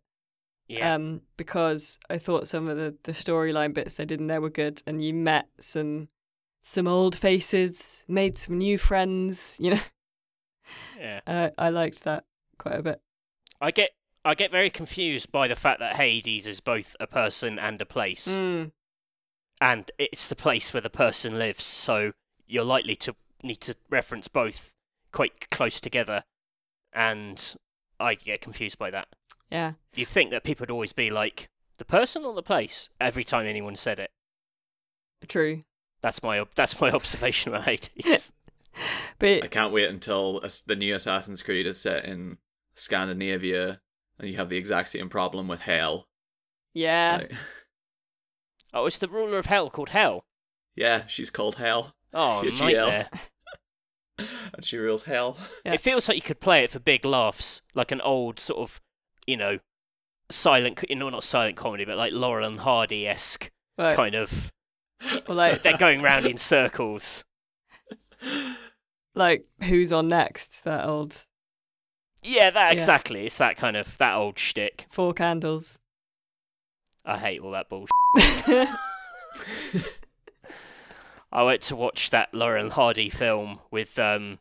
[0.68, 0.94] Yeah.
[0.94, 4.50] Um, because I thought some of the the storyline bits they did in there were
[4.50, 6.08] good, and you met some
[6.62, 9.56] some old faces, made some new friends.
[9.60, 9.80] You know,
[10.98, 11.20] yeah.
[11.26, 12.24] I, I liked that
[12.58, 13.00] quite a bit.
[13.60, 13.90] I get
[14.26, 17.86] I get very confused by the fact that Hades is both a person and a
[17.86, 18.72] place, Mm,
[19.60, 21.64] and it's the place where the person lives.
[21.64, 22.12] So
[22.46, 24.74] you're likely to need to reference both
[25.12, 26.24] quite close together,
[26.92, 27.56] and
[28.00, 29.08] I get confused by that.
[29.50, 29.72] yeah.
[29.94, 33.46] You think that people would always be like the person or the place every time
[33.46, 34.10] anyone said it.
[35.28, 35.62] True.
[36.02, 38.32] That's my ob- that's my observation about Hades.
[39.18, 42.36] But I can't wait until the new Assassin's Creed is set in
[42.74, 43.80] Scandinavia
[44.18, 46.06] and you have the exact same problem with hell.
[46.74, 47.32] yeah, Like,
[48.74, 50.24] oh, it's the ruler of hell called Hell.
[50.74, 51.94] yeah, she's called Hell.
[52.14, 53.08] Oh, Here she nightmare.
[54.18, 55.36] and she rules hell.
[55.64, 55.74] Yeah.
[55.74, 58.80] It feels like you could play it for big laughs, like an old sort of,
[59.26, 59.58] you know,
[60.30, 63.94] silent, you know, not silent comedy, but like Laurel and Hardy esque Right.
[63.94, 64.50] kind of.
[65.28, 67.24] or like They're going round in circles.
[69.14, 70.64] like who's on next?
[70.64, 71.26] That old
[72.26, 73.24] Yeah, that exactly.
[73.26, 74.86] It's that kind of that old shtick.
[74.90, 75.78] four candles.
[77.04, 77.88] I hate all that bullshit.
[81.32, 84.38] I went to watch that Laurel and Hardy film with um,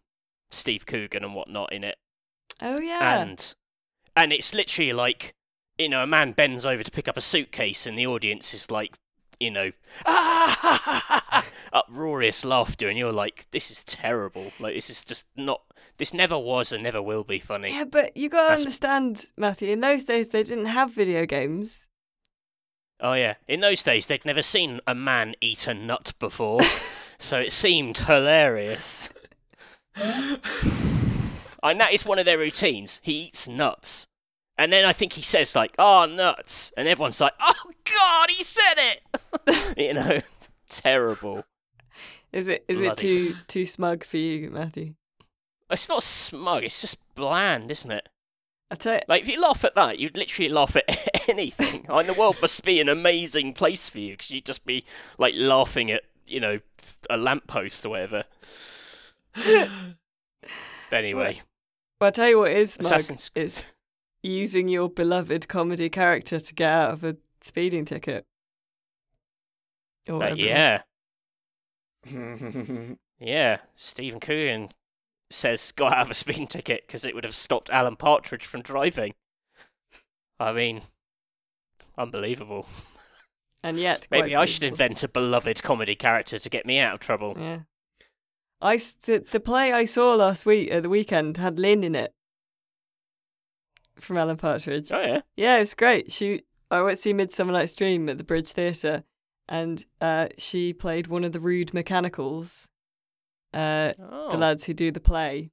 [0.50, 1.98] Steve Coogan and whatnot in it.
[2.62, 3.22] oh yeah.
[3.22, 3.54] and
[4.16, 5.34] and it's literally like
[5.78, 8.72] you know a man bends over to pick up a suitcase and the audience is
[8.72, 8.96] like
[9.40, 9.72] you know
[10.06, 11.24] ah,
[11.76, 14.52] uproarious laughter, and you're like, "This is terrible.
[14.60, 15.62] Like this is just not.
[15.98, 19.70] This never was and never will be funny." Yeah, but you gotta That's- understand, Matthew.
[19.72, 21.88] In those days, they didn't have video games.
[23.02, 26.62] Oh yeah, in those days they'd never seen a man eat a nut before,
[27.20, 29.12] so it seemed hilarious.
[29.96, 30.40] and
[31.80, 33.02] that is one of their routines.
[33.04, 34.08] He eats nuts,
[34.58, 38.42] and then I think he says like, "Oh, nuts," and everyone's like, "Oh God, he
[38.44, 40.22] said it!" you know,
[40.70, 41.44] terrible.
[42.36, 42.66] Is it?
[42.68, 44.96] Is it too too smug for you, Matthew?
[45.72, 46.64] It's not smug.
[46.66, 48.10] It's just bland, isn't it?
[48.70, 51.86] I tell you, Like if you laugh at that, you'd literally laugh at anything.
[51.90, 54.84] I mean, the world must be an amazing place for you because you'd just be
[55.18, 56.60] like laughing at you know
[57.10, 58.26] a lamppost or whatever.
[60.92, 61.42] But anyway,
[62.00, 63.74] well, I tell you what is smug Assassin's is
[64.22, 68.24] using your beloved comedy character to get out of a speeding ticket.
[70.08, 70.84] Or uh, yeah,
[73.20, 73.58] yeah.
[73.76, 74.70] Stephen Coogan
[75.30, 78.62] says got out of a speeding ticket because it would have stopped Alan Partridge from
[78.62, 79.14] driving.
[80.40, 80.82] I mean,
[81.98, 82.68] unbelievable.
[83.64, 87.00] and yet Maybe I should invent a beloved comedy character to get me out of
[87.00, 87.36] trouble.
[87.38, 87.60] Yeah.
[88.62, 92.14] I the, the play I saw last week at the weekend had Lynn in it
[94.00, 94.92] from Alan Partridge.
[94.92, 95.22] Oh yeah.
[95.36, 96.12] Yeah, it was great.
[96.12, 99.04] She I went to see Midsummer Night's Dream at the Bridge Theatre,
[99.48, 102.68] and uh, she played one of the rude mechanicals,
[103.54, 104.32] uh, Oh.
[104.32, 105.52] the lads who do the play.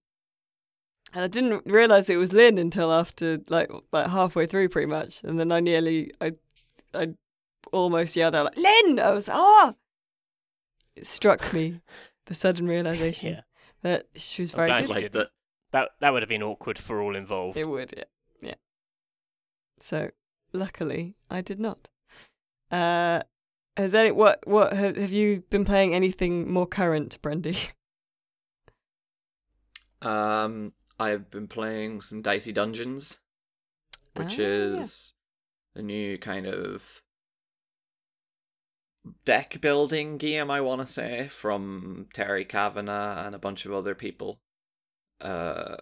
[1.14, 5.22] And I didn't realise it was Lynn until after like like halfway through, pretty much.
[5.24, 6.32] And then I nearly I
[6.94, 7.14] I
[7.72, 8.98] almost yelled out like Lynn.
[8.98, 9.74] I was ah.
[10.96, 11.80] It struck me,
[12.26, 13.40] the sudden realization Yeah.
[13.82, 14.90] that she was I'm very glad good.
[14.90, 15.12] like didn't.
[15.14, 15.28] that.
[15.72, 17.56] That that would have been awkward for all involved.
[17.58, 18.04] It would, yeah.
[18.40, 18.54] Yeah.
[19.78, 20.10] So
[20.54, 21.88] luckily I did not.
[22.70, 23.22] Uh
[23.76, 27.70] has any what what have, have you been playing anything more current, Brendy?
[30.00, 33.20] Um, I've been playing some Dicey Dungeons,
[34.14, 34.48] which Ah, yeah.
[34.78, 35.12] is
[35.76, 37.02] a new kind of
[39.24, 43.94] deck building game, I want to say, from Terry Cavanagh and a bunch of other
[43.94, 44.40] people.
[45.20, 45.76] Uh,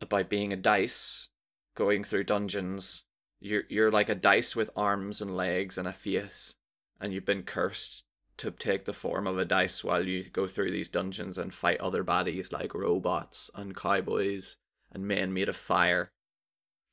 [0.00, 1.28] about being a dice,
[1.76, 3.04] going through dungeons.
[3.40, 6.54] You're you're like a dice with arms and legs and a face,
[7.02, 8.04] and you've been cursed
[8.38, 11.78] to take the form of a dice while you go through these dungeons and fight
[11.80, 14.56] other baddies like robots and cowboys
[14.90, 16.10] and men made of fire,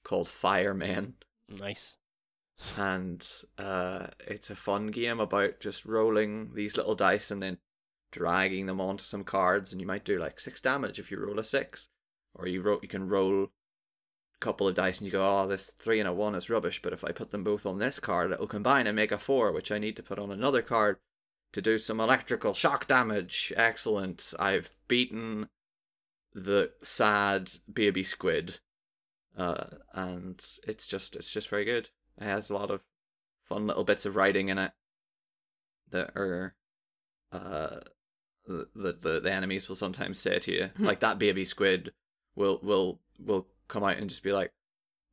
[0.04, 1.14] called firemen
[1.48, 1.98] Nice.
[2.78, 3.26] and
[3.58, 7.58] uh, it's a fun game about just rolling these little dice and then
[8.12, 11.40] dragging them onto some cards, and you might do like six damage if you roll
[11.40, 11.88] a six,
[12.34, 13.48] or you ro- you can roll
[14.40, 16.94] couple of dice and you go, oh, this three and a one is rubbish, but
[16.94, 19.72] if I put them both on this card, it'll combine and make a four, which
[19.72, 20.98] I need to put on another card
[21.52, 23.52] to do some electrical shock damage.
[23.58, 24.34] Excellent!
[24.40, 25.50] I've beaten
[26.34, 28.60] the sad baby squid
[29.40, 31.90] uh, and it's just it's just very good.
[32.20, 32.82] It has a lot of
[33.46, 34.72] fun little bits of writing in it
[35.90, 36.56] that are
[37.32, 37.80] uh
[38.46, 38.68] the
[39.02, 41.92] the, the enemies will sometimes say to you like that baby squid
[42.36, 44.52] will will will come out and just be like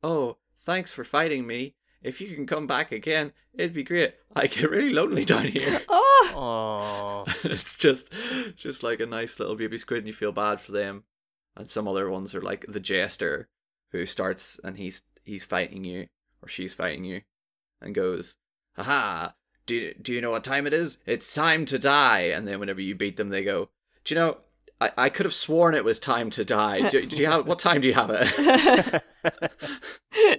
[0.03, 1.75] oh thanks for fighting me.
[2.03, 4.15] If you can come back again it'd be great.
[4.35, 5.81] I get really lonely down here.
[6.39, 8.11] Oh, it's just
[8.55, 11.03] just like a nice little baby squid and you feel bad for them.
[11.55, 13.49] And some other ones are like the jester
[13.91, 16.07] who starts and he's he's fighting you
[16.41, 17.21] or she's fighting you
[17.81, 18.35] and goes
[18.75, 19.29] haha
[19.65, 20.99] do, do you know what time it is?
[21.05, 22.21] It's time to die.
[22.21, 23.69] And then whenever you beat them they go
[24.03, 24.37] do you know
[24.79, 27.59] I, I could have sworn it was time to die do, do you have what
[27.59, 29.03] time do you have it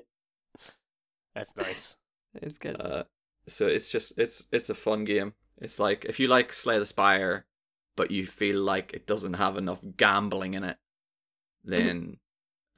[1.38, 1.96] that's nice.
[2.34, 2.80] it's good.
[2.80, 3.04] Uh,
[3.46, 5.34] so it's just it's it's a fun game.
[5.58, 7.46] It's like if you like Slay the Spire,
[7.96, 10.78] but you feel like it doesn't have enough gambling in it,
[11.64, 12.18] then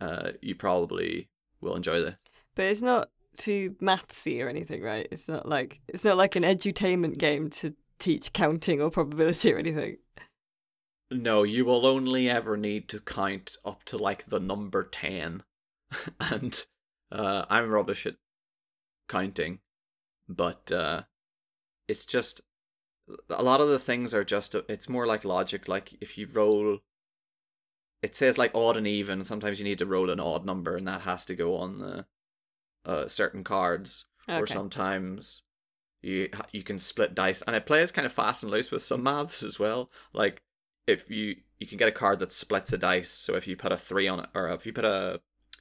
[0.01, 2.17] uh, you probably will enjoy this.
[2.55, 5.09] But it's not too mathsy or anything, right?
[5.11, 9.59] It's not like it's not like an edutainment game to teach counting or probability or
[9.59, 9.97] anything.
[11.11, 15.43] No, you will only ever need to count up to like the number ten,
[16.21, 16.65] and
[17.11, 18.17] uh, I'm rubbish at
[19.09, 19.59] counting,
[20.29, 21.03] but uh,
[21.89, 22.43] it's just
[23.29, 25.69] a lot of the things are just it's more like logic.
[25.69, 26.79] Like if you roll,
[28.03, 29.25] it says like odd and even.
[29.25, 32.07] Sometimes you need to roll an odd number, and that has to go on the
[32.85, 34.07] uh, certain cards.
[34.29, 35.43] Or sometimes
[36.03, 39.03] you you can split dice, and it plays kind of fast and loose with some
[39.03, 39.91] maths as well.
[40.13, 40.43] Like
[40.91, 43.11] if you you can get a card that splits a dice.
[43.11, 45.21] So if you put a three on it, or if you put a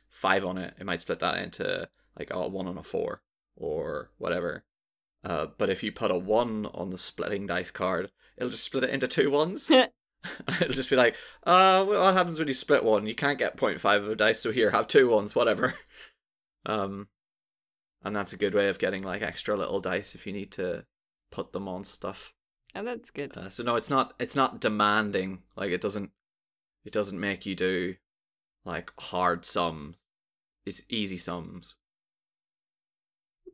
[0.10, 3.22] five on it, it might split that into like a one on a four
[3.56, 4.64] or whatever.
[5.24, 8.86] Uh, but if you put a one on the splitting dice card, it'll just split
[8.86, 9.72] it into two ones.
[10.62, 11.16] it'll just be like,
[11.46, 13.08] uh, what happens when you split one?
[13.08, 15.76] You can't get 0.5 of a dice, so here, have two ones, whatever.
[16.66, 17.08] Um,
[18.04, 20.84] and that's a good way of getting like extra little dice if you need to
[21.32, 22.34] put them on stuff.
[22.76, 23.36] And that's good.
[23.38, 24.14] Uh, so no, it's not.
[24.20, 25.44] It's not demanding.
[25.56, 26.12] Like it doesn't.
[26.86, 27.96] It doesn't make you do
[28.66, 29.96] like hard sums.
[30.66, 31.76] It's easy sums.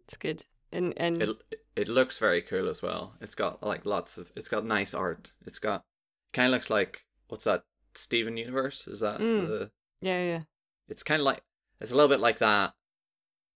[0.03, 0.43] It's good.
[0.71, 1.29] And and It
[1.75, 3.15] it looks very cool as well.
[3.21, 4.31] It's got like lots of.
[4.35, 5.33] It's got nice art.
[5.45, 5.83] It's got
[6.33, 7.63] kind of looks like what's that?
[7.93, 9.47] Steven Universe is that Mm.
[9.47, 9.71] the?
[10.01, 10.41] yeah, yeah.
[10.89, 11.43] It's kind of like
[11.79, 12.73] it's a little bit like that,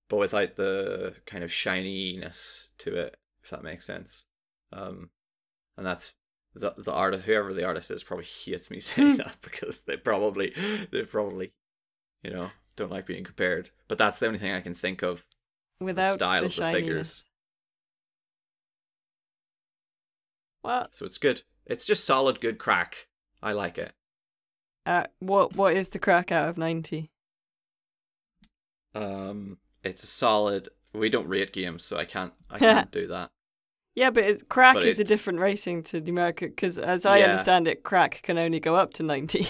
[0.07, 3.17] but without the kind of shininess to it.
[3.43, 4.25] If that makes sense.
[4.71, 5.09] Um,
[5.79, 6.13] and that's
[6.55, 7.25] the the artist.
[7.25, 10.53] Whoever the artist is probably hates me saying that because they probably
[10.91, 11.53] they probably,
[12.23, 13.71] you know, don't like being compared.
[13.87, 15.25] But that's the only thing I can think of.
[15.81, 16.81] Without style the of the shininess.
[16.81, 17.27] figures.
[20.63, 21.43] Well, So it's good.
[21.65, 23.07] It's just solid, good crack.
[23.41, 23.93] I like it.
[24.85, 27.11] uh, what what is the crack out of ninety?
[28.95, 30.69] Um, it's a solid.
[30.93, 32.33] We don't rate games, so I can't.
[32.49, 33.31] I can't do that.
[33.99, 37.25] Yeah, but it's, crack But is a different rating to numeric because, as I Yeah.
[37.25, 39.45] understand it, crack can only go up to ninety.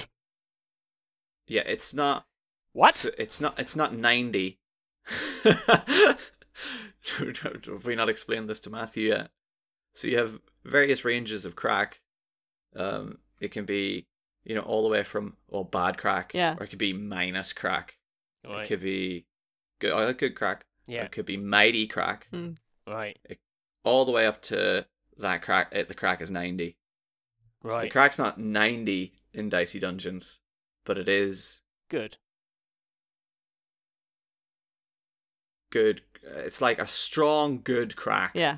[1.47, 2.25] Yeah, it's not.
[2.73, 2.89] What?
[2.89, 3.59] It's, it's not.
[3.59, 4.59] It's not ninety.
[5.43, 6.19] Have
[7.85, 9.29] we not explained this to Matthew yet?
[9.95, 12.01] So you have various ranges of crack.
[12.75, 14.07] Um, it can be,
[14.43, 16.55] you know, all the way from well, bad crack, Yeah.
[16.59, 17.97] or it could be minus crack.
[18.47, 18.65] Right.
[18.65, 19.25] It could be
[19.79, 20.65] good, oh, good crack.
[20.87, 21.03] Or Yeah.
[21.05, 22.27] It could be mighty crack,
[22.85, 23.17] Right.
[23.89, 24.85] All the way up to
[25.17, 25.69] that crack.
[25.71, 26.77] It, the crack is ninety.
[27.67, 30.39] So the crack's not ninety in Dicey Dungeons,
[30.85, 32.17] but it is Good.
[35.71, 36.01] good.
[36.23, 38.31] It's like a strong, good crack.
[38.33, 38.57] yeah.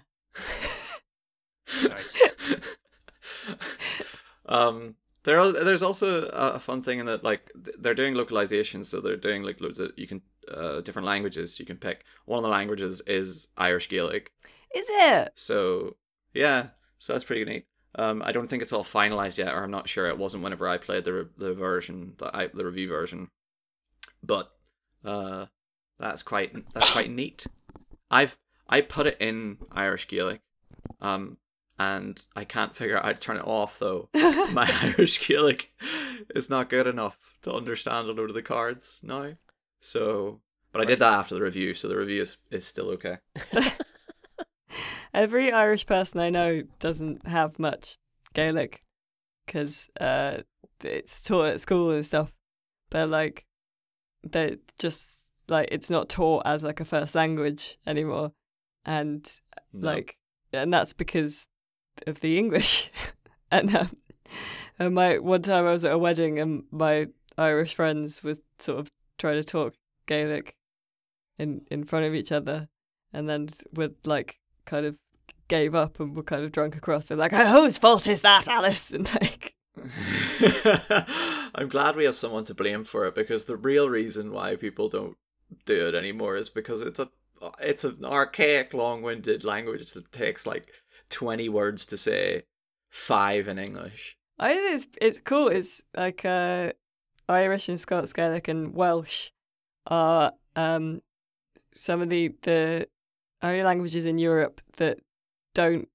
[1.84, 2.22] Nice.
[4.46, 8.88] um, there are, there's also a, a fun thing in that like they're doing localizations,
[8.88, 10.22] so they're doing like loads of you can
[10.52, 12.04] uh different languages you can pick.
[12.26, 14.32] One of the languages is Irish Gaelic,
[14.76, 15.34] Is it?
[15.36, 15.96] so
[16.34, 16.68] yeah,
[17.00, 17.66] so that's pretty neat.
[17.96, 20.08] Um, I don't think it's all finalized yet, or I'm not sure.
[20.08, 23.30] It wasn't whenever I played the re- the version, the I, the review version,
[24.24, 24.52] but
[25.04, 25.48] uh,
[26.00, 27.46] that's quite that's quite neat.
[28.10, 30.42] I've I put it in Irish Gaelic,
[31.02, 31.38] um,
[31.78, 34.10] and I can't figure out how to turn it off though.
[34.14, 35.74] My Irish Gaelic
[36.34, 39.30] is not good enough to understand a load of the cards now.
[39.82, 40.40] So,
[40.72, 43.18] but I did that after the review, so the review is, is still okay.
[45.14, 47.98] Every Irish person I know doesn't have much
[48.34, 48.80] Gaelic
[49.46, 50.38] because uh,
[50.84, 52.32] it's taught at school and stuff.
[52.90, 53.46] But like,
[54.24, 58.32] they just like it's not taught as like a first language anymore,
[58.86, 59.30] and
[59.74, 59.92] No.
[59.92, 60.18] like,
[60.54, 61.48] and that's because
[62.08, 62.92] of the English.
[63.52, 63.90] and um,
[64.80, 67.08] and my one time I was at a wedding and my
[67.38, 68.88] Irish friends were sort of
[69.18, 69.74] trying to talk
[70.06, 70.56] Gaelic
[71.38, 72.70] in in front of each other,
[73.12, 74.96] and then would like kind of
[75.52, 77.08] gave up and were kind of drunk across.
[77.08, 79.56] They're like, "Oh, whose fault is that, Alice?" And like,
[81.56, 84.88] I'm glad we have someone to blame for it because the real reason why people
[84.88, 85.18] don't
[85.66, 87.10] do it anymore is because it's a
[87.60, 90.68] it's an archaic, long-winded language that takes like
[91.10, 92.44] twenty words to say
[92.90, 94.18] five in English.
[94.40, 95.50] I think it's it's cool.
[95.50, 96.72] It's like uh,
[97.28, 99.32] Irish and Scots Gaelic and Welsh
[99.86, 101.02] are um
[101.76, 102.88] some of the the
[103.42, 105.00] only languages in Europe that
[105.54, 105.88] don't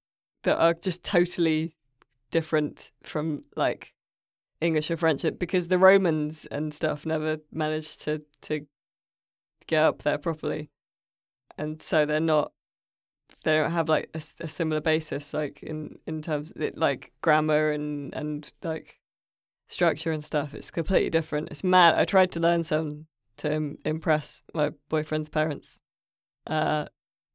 [0.43, 1.75] that are just totally
[2.31, 3.95] different from like
[4.61, 8.67] English or French because the Romans and stuff never managed to to
[9.67, 10.71] get up there properly,
[11.59, 12.53] and so they're not
[13.45, 18.15] they don't have like a similar basis like in in terms it, like grammar and
[18.15, 19.01] and like
[19.69, 20.55] structure and stuff.
[20.55, 21.51] It's completely different.
[21.51, 21.95] It's mad.
[21.95, 23.07] I tried to learn some
[23.39, 25.79] to Im- impress my boyfriend's parents,
[26.47, 26.87] uh,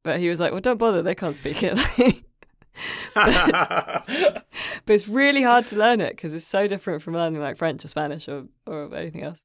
[0.02, 1.02] but he was like, "Well, don't bother.
[1.02, 1.76] They can't speak it."
[3.14, 4.44] but
[4.86, 7.88] it's really hard to learn it because it's so different from learning like French or
[7.88, 9.44] Spanish or or anything else.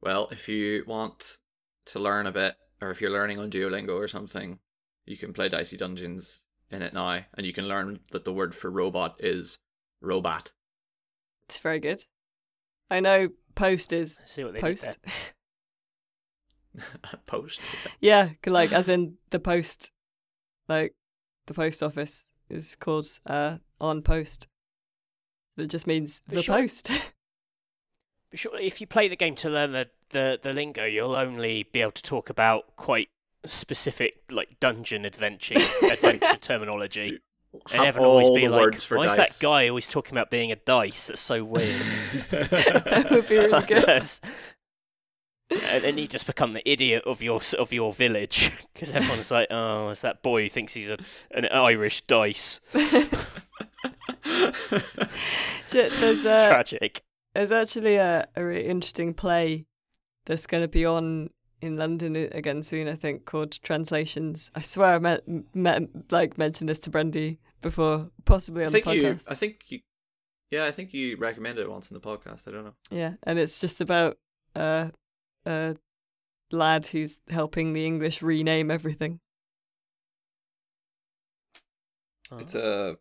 [0.00, 1.38] Well, if you want
[1.86, 4.58] to learn a bit, or if you're learning on Duolingo or something,
[5.06, 8.54] you can play Dicey Dungeons in it now, and you can learn that the word
[8.54, 9.58] for robot is
[10.00, 10.52] robot.
[11.44, 12.04] It's very good.
[12.90, 14.98] I know post is Let's see what they post.
[16.74, 17.20] did there.
[17.26, 17.60] Post.
[18.00, 19.90] Yeah, like as in the post,
[20.68, 20.94] like
[21.46, 24.46] the post office is called uh on post.
[25.56, 26.90] That just means But the sure- post.
[28.30, 31.64] But surely, if you play the game to learn the, the, the lingo, you'll only
[31.70, 33.10] be able to talk about quite
[33.44, 37.18] specific like dungeon adventure adventure terminology.
[37.74, 40.30] And Have always all be like, words for "Why is that guy always talking about
[40.30, 41.08] being a dice?
[41.08, 41.82] That's so weird."
[42.30, 44.02] that would be really good.
[45.64, 49.48] And then you just become the idiot of your of your village because everyone's like,
[49.50, 50.98] "Oh, it's that boy who thinks he's a,
[51.30, 52.60] an Irish dice."
[55.68, 57.02] Shit, there's It's uh, tragic.
[57.34, 59.66] there's actually a, a really interesting play
[60.26, 61.30] that's going to be on
[61.60, 62.88] in London again soon.
[62.88, 64.50] I think called Translations.
[64.54, 65.22] I swear I met,
[65.54, 69.02] met like mentioned this to Brendy before, possibly I on the think you.
[69.02, 69.24] podcast.
[69.28, 69.80] I think you.
[70.50, 72.46] Yeah, I think you recommended it once in the podcast.
[72.46, 72.74] I don't know.
[72.90, 74.18] Yeah, and it's just about
[74.54, 74.90] uh,
[75.46, 75.76] a
[76.50, 79.20] lad who's helping the English rename everything.
[82.38, 82.96] It's a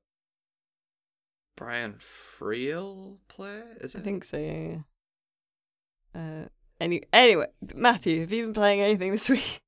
[1.55, 1.95] Brian
[2.39, 3.61] Friel play.
[3.79, 3.99] Is it?
[3.99, 4.37] I think so.
[4.37, 4.77] Yeah.
[6.15, 6.21] yeah.
[6.43, 6.47] Uh,
[6.79, 9.61] any anyway, Matthew, have you been playing anything this week?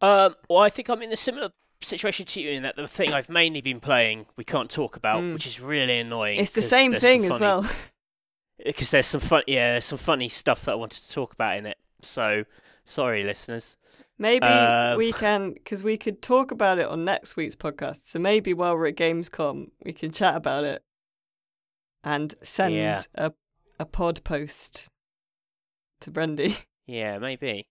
[0.00, 3.12] Um, well, I think I'm in a similar situation to you in that the thing
[3.12, 5.34] I've mainly been playing we can't talk about, Mm.
[5.34, 6.40] which is really annoying.
[6.40, 7.68] It's the same there's some thing as well.
[8.64, 11.56] Because there's some fun, yeah, there's some funny stuff that I wanted to talk about
[11.56, 11.78] in it.
[12.02, 12.44] So
[12.84, 13.76] sorry, listeners.
[14.16, 18.04] Maybe Um, we can, because we could talk about it on next week's podcast.
[18.06, 20.84] So maybe while we're at Gamescom, we can chat about it
[22.04, 23.00] and send Yeah.
[23.14, 23.32] a
[23.80, 24.88] a pod post
[26.00, 27.66] to Brendy Yeah, maybe,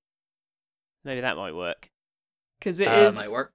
[1.06, 1.90] maybe that might work.
[2.60, 3.16] because it Uh, is.
[3.16, 3.54] might work.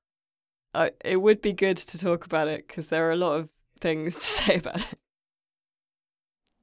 [0.73, 3.49] uh, it would be good to talk about it because there are a lot of
[3.83, 4.99] things to say about it.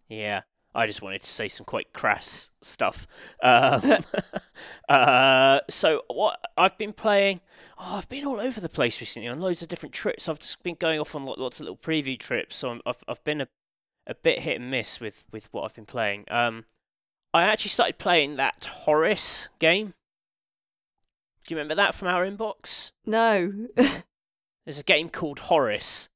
[0.09, 0.41] Yeah,
[0.75, 3.07] I just wanted to say some quite crass stuff.
[3.41, 3.81] Um,
[4.89, 7.41] uh, so what I've been playing,
[7.79, 10.27] oh, I've been all over the place recently on loads of different trips.
[10.27, 13.23] I've just been going off on lots of little preview trips, so I'm, I've I've
[13.23, 13.47] been a
[14.07, 16.25] a bit hit and miss with with what I've been playing.
[16.29, 16.65] Um,
[17.33, 19.93] I actually started playing that Horace game.
[21.45, 22.91] Do you remember that from our inbox?
[23.05, 23.67] No,
[24.65, 26.09] There's a game called Horace.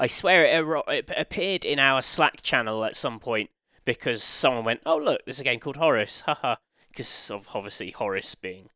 [0.00, 3.50] I swear it, ero- it appeared in our Slack channel at some point
[3.84, 6.56] because someone went, "Oh look, there's a game called Horace." Haha.
[6.88, 8.70] Because of obviously Horace being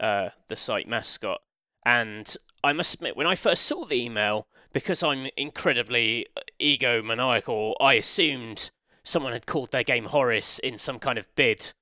[0.00, 1.42] uh, the site mascot.
[1.84, 6.26] And I must admit, when I first saw the email, because I'm incredibly
[6.58, 8.70] egomaniacal, I assumed
[9.02, 11.74] someone had called their game Horace in some kind of bid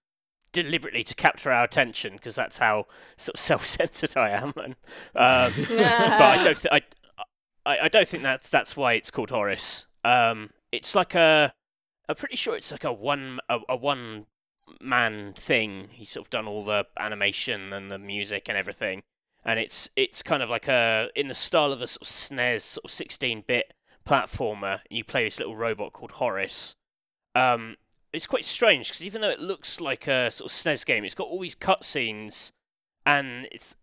[0.53, 4.53] deliberately to capture our attention, because that's how sort of self-centered I am.
[4.57, 4.75] And,
[5.15, 6.83] um, but I don't think I,
[7.65, 9.87] I, I don't think that's that's why it's called Horace.
[10.05, 11.53] Um, it's like a,
[12.09, 14.27] I'm pretty sure it's like a one a, a one
[14.81, 15.89] man thing.
[15.93, 19.03] He's sort of done all the animation and the music and everything,
[19.45, 22.61] and it's it's kind of like a in the style of a sort of SNES
[22.63, 23.73] sort of 16 bit
[24.07, 24.81] platformer.
[24.91, 26.75] You play this little robot called Horace.
[27.35, 27.77] Um,
[28.13, 31.15] it's quite strange because even though it looks like a sort of SNES game, it's
[31.15, 32.53] got all these cutscenes,
[33.07, 33.77] and it's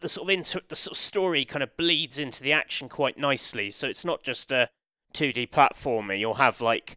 [0.00, 3.18] the sort of inter- the sort of story kind of bleeds into the action quite
[3.18, 3.70] nicely.
[3.70, 4.68] So it's not just a
[5.14, 6.18] 2D platformer.
[6.18, 6.96] You'll have like,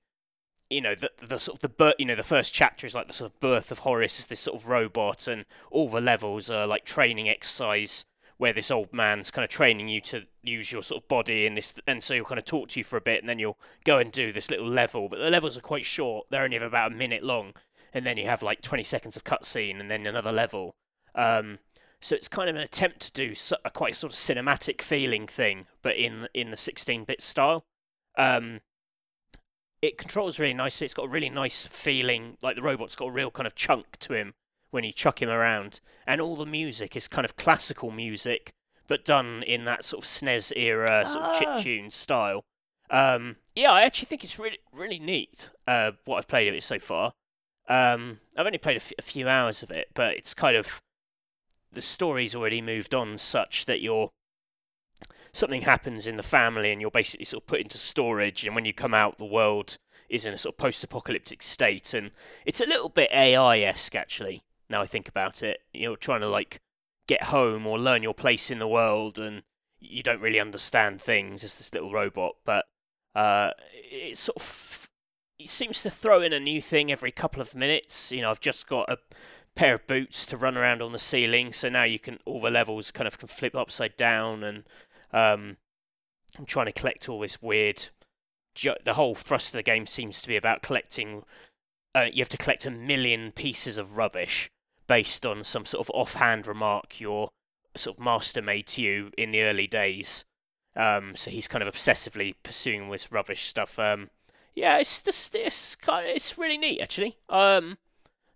[0.69, 1.95] you know, the the sort of the birth.
[1.99, 4.41] You know, the first chapter is like the sort of birth of Horace as this
[4.41, 8.05] sort of robot, and all the levels are like training exercise
[8.37, 11.55] where this old man's kind of training you to use your sort of body and
[11.55, 13.59] this, and so he'll kind of talk to you for a bit, and then you'll
[13.85, 15.07] go and do this little level.
[15.07, 17.53] But the levels are quite short; they're only about a minute long,
[17.93, 20.73] and then you have like 20 seconds of cutscene, and then another level.
[21.13, 21.59] Um,
[22.01, 23.33] so it's kind of an attempt to do
[23.63, 27.63] a quite sort of cinematic feeling thing, but in in the 16-bit style.
[28.17, 28.59] Um,
[29.81, 30.85] it controls really nicely.
[30.85, 33.97] It's got a really nice feeling, like the robot's got a real kind of chunk
[33.99, 34.33] to him
[34.69, 38.51] when you chuck him around, and all the music is kind of classical music,
[38.87, 41.39] but done in that sort of SNES era sort of Ah.
[41.39, 42.43] chip tune style.
[42.89, 45.51] Um, yeah, I actually think it's really really neat.
[45.67, 47.13] Uh, what I've played of it so far.
[47.67, 50.81] Um, I've only played a, f- a few hours of it, but it's kind of
[51.71, 54.09] the story's already moved on such that you're
[55.33, 58.65] something happens in the family and you're basically sort of put into storage and when
[58.65, 59.77] you come out the world
[60.09, 61.93] is in a sort of post-apocalyptic state.
[61.93, 62.11] And
[62.45, 65.59] it's a little bit AI-esque actually now I think about it.
[65.73, 66.61] You're trying to like
[67.07, 69.43] get home or learn your place in the world and
[69.79, 72.35] you don't really understand things as this little robot.
[72.45, 72.65] But
[73.13, 74.89] uh, it sort of
[75.37, 78.11] it seems to throw in a new thing every couple of minutes.
[78.11, 78.97] You know I've just got a
[79.55, 81.51] pair of boots to run around on the ceiling.
[81.53, 84.63] So now you can all the levels kind of can flip upside down, and
[85.11, 85.57] um,
[86.37, 87.89] I'm trying to collect all this weird.
[88.55, 91.23] Ju- the whole thrust of the game seems to be about collecting.
[91.93, 94.49] Uh, you have to collect a million pieces of rubbish
[94.87, 97.31] based on some sort of offhand remark your
[97.75, 100.25] sort of master made to you in the early days.
[100.75, 103.77] Um, so he's kind of obsessively pursuing this rubbish stuff.
[103.77, 104.09] Um,
[104.55, 107.17] yeah, it's this, it's kind of, it's really neat actually.
[107.29, 107.77] Um,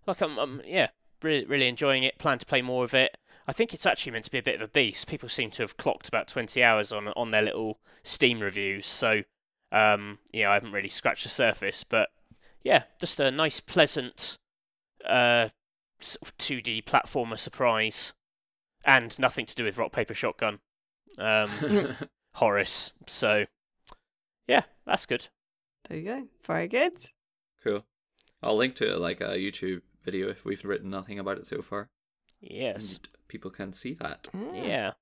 [0.06, 0.88] like I'm, I'm yeah,
[1.22, 2.18] really, really enjoying it.
[2.18, 3.16] Plan to play more of it.
[3.48, 5.08] I think it's actually meant to be a bit of a beast.
[5.08, 8.86] People seem to have clocked about 20 hours on on their little Steam reviews.
[8.86, 9.22] So,
[9.72, 12.08] um, yeah, I haven't really scratched the surface, but
[12.62, 14.38] yeah, just a nice, pleasant,
[15.04, 15.48] uh,
[16.00, 18.12] sort of 2D platformer surprise,
[18.84, 20.58] and nothing to do with Rock Paper Shotgun,
[21.18, 21.50] um,
[22.34, 22.92] Horace.
[23.06, 23.46] So,
[24.48, 25.28] yeah, that's good.
[25.88, 26.28] There you go.
[26.44, 26.94] Very good.
[27.62, 27.84] cool.
[28.42, 31.90] I'll link to like a YouTube video if we've written nothing about it so far.
[32.40, 32.96] Yes.
[32.96, 34.28] And people can see that.
[34.32, 34.54] Ah.
[34.54, 34.92] Yeah.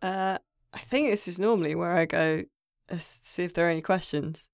[0.00, 0.38] Uh,
[0.72, 2.44] I think this is normally where I go
[2.90, 4.48] uh, see if there are any questions.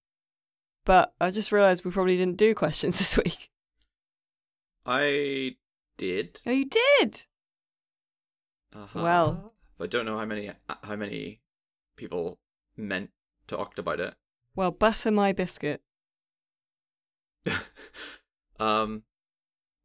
[0.85, 3.51] But I just realised we probably didn't do questions this week.
[4.87, 5.57] I
[5.99, 6.41] did.
[6.47, 7.27] Oh, you did.
[8.75, 9.03] Uh-huh.
[9.03, 9.53] Well.
[9.81, 10.51] I don't know how many
[10.83, 11.41] how many
[11.99, 12.39] people
[12.77, 13.11] meant
[13.47, 14.15] talked about it.
[14.57, 15.83] Well, butter my biscuit.
[18.59, 19.03] um,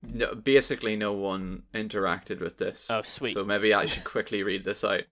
[0.01, 2.88] no, basically, no one interacted with this.
[2.89, 3.34] Oh, sweet.
[3.34, 5.03] So maybe I should quickly read this out.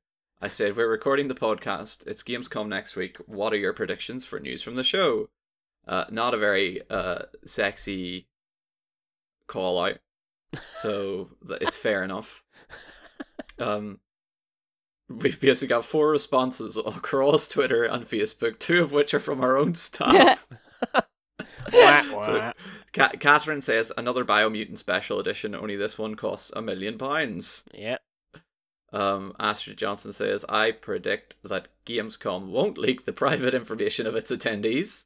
[0.41, 2.07] I said, We're recording the podcast.
[2.07, 3.17] It's Gamescom next week.
[3.25, 5.29] What are your predictions for news from the show?
[5.87, 8.27] Uh, not a very uh, sexy
[9.47, 9.97] call out.
[10.73, 12.43] So th- it's fair enough.
[13.59, 13.99] Um,
[15.17, 19.57] we've basically got four responses across Twitter and Facebook, two of which are from our
[19.57, 20.47] own staff.
[21.73, 22.53] Wah, So- wah.
[22.93, 25.55] Ca- Catherine says another Biomutant special edition.
[25.55, 27.63] Only this one costs a million pounds.
[27.73, 27.97] yeah.
[28.93, 34.29] Um, Astrid Johnson says I predict that Gamescom won't leak the private information of its
[34.31, 35.05] attendees.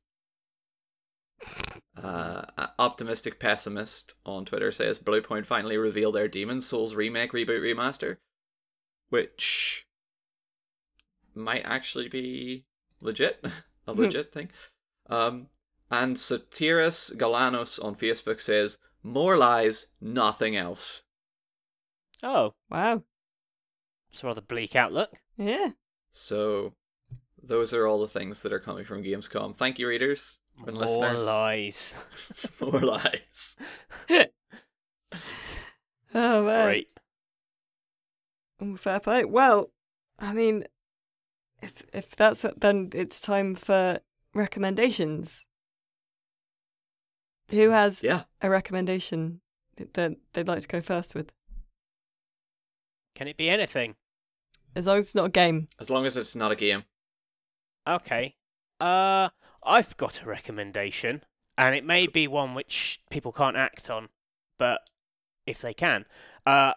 [2.02, 2.46] Uh,
[2.80, 8.18] optimistic pessimist on Twitter says Bluepoint finally reveal their Demon's Souls remake, reboot, remaster,
[9.10, 9.86] which
[11.36, 12.66] might actually be
[13.02, 13.44] legit,
[13.88, 14.50] a legit thing.
[15.10, 15.48] Um,
[15.92, 21.04] and Satiris Galanos on Facebook says more lies, nothing else.
[22.24, 23.04] Oh, Wow.
[24.10, 25.12] it's a rather bleak outlook.
[25.38, 25.72] Yeah.
[26.12, 26.74] So
[27.44, 29.56] those are all the things that are coming from Gamescom.
[29.56, 30.98] Thank you, readers and listeners.
[31.00, 31.26] More listeners.
[31.26, 32.06] lies.
[32.62, 33.58] More lies.
[36.14, 36.66] Oh man.
[36.68, 36.88] Great.
[38.62, 39.26] Mm, Fair play.
[39.26, 39.72] Well,
[40.18, 40.64] I mean,
[41.66, 44.00] if if that's what, then it's time for
[44.34, 45.46] recommendations.
[47.50, 48.24] Who has Yeah.
[48.42, 49.42] a recommendation
[49.76, 49.94] that
[50.34, 51.32] they'd like to go first with?
[53.14, 53.96] Can it be anything?
[54.76, 55.68] As long as it's not a game.
[55.80, 56.84] As long as it's not a game.
[57.88, 58.36] Okay.
[58.80, 59.30] Uh,
[59.64, 61.24] I've got a recommendation,
[61.58, 64.10] and it may be one which people can't act on,
[64.58, 64.82] but
[65.46, 66.06] if they can,
[66.46, 66.74] uh,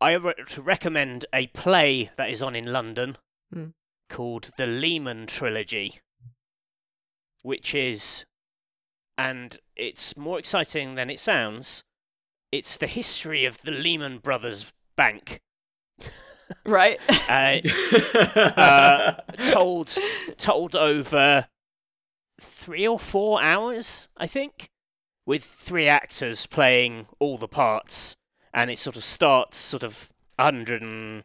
[0.00, 3.16] I re- to recommend a play that is on in London
[3.52, 3.70] Hmm.
[4.12, 5.98] Called the Lehman Trilogy,
[7.42, 8.26] which is,
[9.16, 11.82] and it's more exciting than it sounds.
[12.52, 15.40] It's the history of the Lehman Brothers Bank.
[16.64, 17.00] Right.
[17.28, 17.60] Uh,
[18.60, 19.12] uh,
[19.46, 19.96] told
[20.36, 21.46] told over
[22.38, 24.68] three or four hours, I think,
[25.24, 28.16] with three actors playing all the parts,
[28.52, 31.24] and it sort of starts sort of hundred and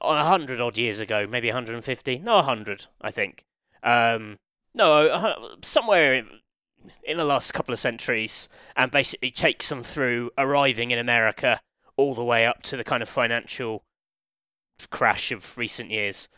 [0.00, 3.44] a hundred odd years ago, maybe 150, no, hundred, I think.
[3.82, 4.38] Um,
[4.74, 6.40] no, somewhere in-
[7.02, 11.60] in the last couple of centuries, and basically takes them through arriving in America
[11.96, 13.84] all the way up to the kind of financial
[14.90, 16.28] crash of recent years.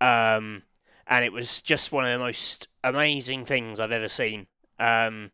[0.00, 0.62] Um,
[1.06, 4.46] and it was just one of the most amazing things I've ever seen.
[4.78, 5.30] Um,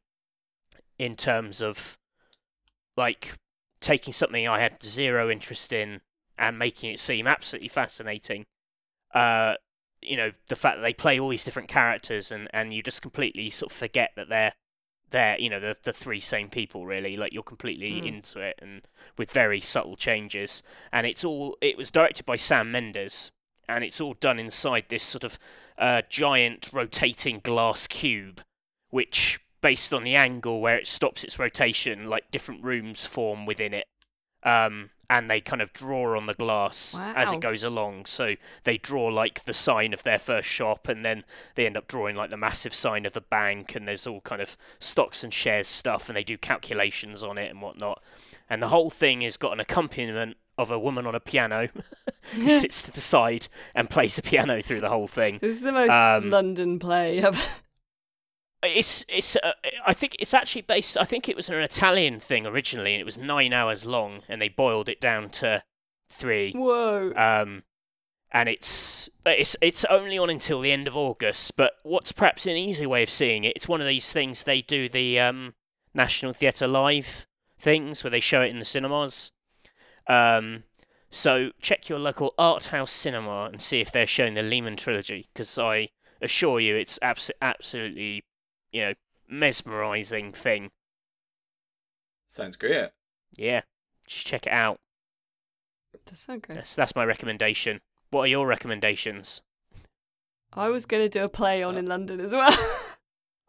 [0.98, 1.96] in terms of
[2.96, 3.34] like
[3.80, 6.00] taking something I had zero interest in
[6.38, 8.44] and making it seem absolutely fascinating.
[9.14, 9.54] Uh,
[10.00, 13.02] you know, the fact that they play all these different characters and, and you just
[13.02, 14.52] completely sort of forget that they're
[15.10, 18.06] they're you know the the three same people really like you're completely Mm.
[18.06, 18.82] into it and
[19.16, 20.62] with very subtle changes
[20.92, 23.32] and it's all it was directed by Sam Mendes
[23.68, 25.38] and it's all done inside this sort of
[25.78, 28.42] uh, giant rotating glass cube
[28.90, 33.72] which based on the angle where it stops its rotation like different rooms form within
[33.72, 33.86] it
[34.42, 38.04] um, and they kind of draw on the glass as it goes along.
[38.06, 38.34] So
[38.64, 42.14] they draw like the sign of their first shop and then they end up drawing
[42.14, 45.66] like the massive sign of the bank and there's all kind of stocks and shares
[45.66, 48.02] stuff and they do calculations on it and whatnot.
[48.50, 51.68] And the whole thing has got an accompaniment of a woman on a piano
[52.34, 55.38] who sits to the side and plays a piano through the whole thing.
[55.40, 57.38] This is the most Um, London play ever.
[58.62, 59.52] It's it's uh,
[59.86, 63.04] I think it's actually based I think it was an Italian thing originally and it
[63.04, 65.62] was 9 hours long and they boiled it down to
[66.10, 67.12] 3 Whoa.
[67.14, 67.62] um
[68.30, 71.56] and it's it's it's only on until the end of August.
[71.56, 73.54] But what's perhaps an easy way of seeing it?
[73.56, 75.54] It's one of these things they do the um,
[75.94, 77.26] National Theatre Live
[77.58, 79.32] things where they show it in the cinemas.
[80.06, 80.64] Um,
[81.10, 85.26] so check your local art house cinema and see if they're showing the Lehman trilogy,
[85.32, 85.88] because I
[86.20, 88.24] assure you it's abs- absolutely,
[88.72, 88.94] you know,
[89.28, 90.70] mesmerizing thing.
[92.28, 92.90] Sounds great.
[93.36, 93.62] Yeah,
[94.06, 94.80] just check it out.
[96.06, 96.56] Does sound good.
[96.56, 97.80] That's that's my recommendation.
[98.10, 99.42] What are your recommendations?
[100.52, 102.56] I was going to do a play on in London as well.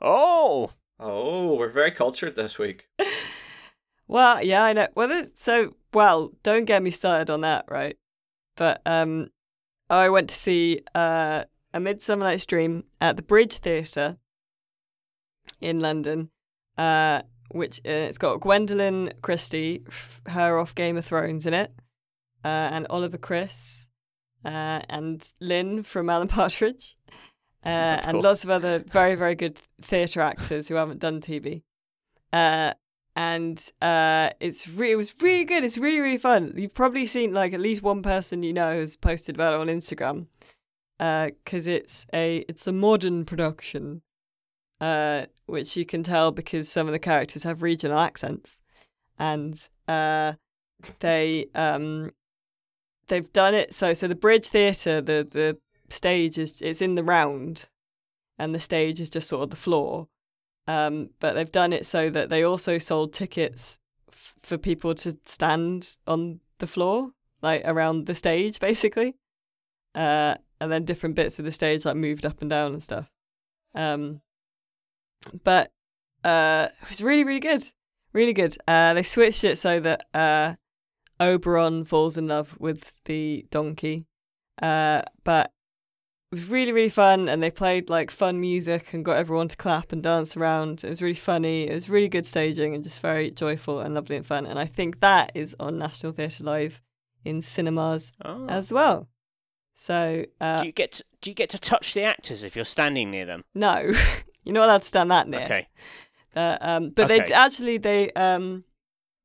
[0.02, 2.90] Oh, Oh, we're very cultured this week.
[4.08, 4.88] well, yeah, I know.
[4.96, 7.98] Well, so well, don't get me started on that, right?
[8.58, 9.30] But um,
[9.90, 14.18] I went to see uh, a Midsummer Night's Dream at the Bridge Theatre
[15.62, 16.30] in London,
[16.78, 19.84] uh, which uh, it's got Gwendoline Christie,
[20.28, 21.72] her off Game of Thrones in it,
[22.44, 23.88] uh, and Oliver Chris,
[24.46, 26.98] uh, and Lynn from Alan Partridge,
[27.66, 31.64] uh, and lots of other very very good theatre actors who haven't done TV.
[32.32, 32.74] Uh,
[33.16, 35.64] and uh, it's re- it was really good.
[35.64, 36.54] It's really really fun.
[36.56, 39.68] You've probably seen like at least one person you know has posted about it on
[39.68, 40.28] Instagram,
[40.98, 44.04] because it's a it's a modern production,
[44.80, 48.60] uh, which you can tell because some of the characters have regional accents,
[49.18, 50.34] and uh,
[51.00, 52.12] they um
[53.08, 55.58] they've done it so so the Bridge Theatre the the
[55.90, 57.70] stage is it's in the round,
[58.38, 60.08] and the stage is just sort of the floor.
[60.68, 65.18] Um, but they've done it so that they also sold tickets f- for people to
[65.26, 67.10] stand on the floor,
[67.42, 69.16] like around the stage, basically.
[69.96, 73.10] Uh, and then different bits of the stage like moved up and down and stuff.
[73.74, 74.22] Um,
[75.44, 75.72] but
[76.24, 77.64] uh, it was really, really good,
[78.14, 78.58] really good.
[78.68, 80.56] Uh, they switched it so that uh,
[81.20, 84.06] Oberon falls in love with the donkey.
[84.62, 85.52] Uh, but
[86.32, 89.58] it was really, really fun, and they played like fun music and got everyone to
[89.58, 90.84] clap and dance around.
[90.84, 91.68] It was really funny.
[91.68, 94.46] It was really good staging and just very joyful and lovely and fun.
[94.46, 96.82] And I think that is on National Theatre Live
[97.26, 98.46] in cinemas oh.
[98.48, 99.08] as well.
[99.76, 102.66] So uh, do you get to, do you get to touch the actors if you're
[102.66, 103.44] standing near them?
[103.56, 103.92] no,
[104.50, 105.42] you're not allowed to stand that near.
[105.42, 105.68] Okay,
[106.36, 108.64] Uh, um, but they actually they um,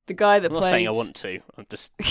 [0.07, 1.41] the guy that I'm not played saying I want to.
[1.57, 1.93] I'm just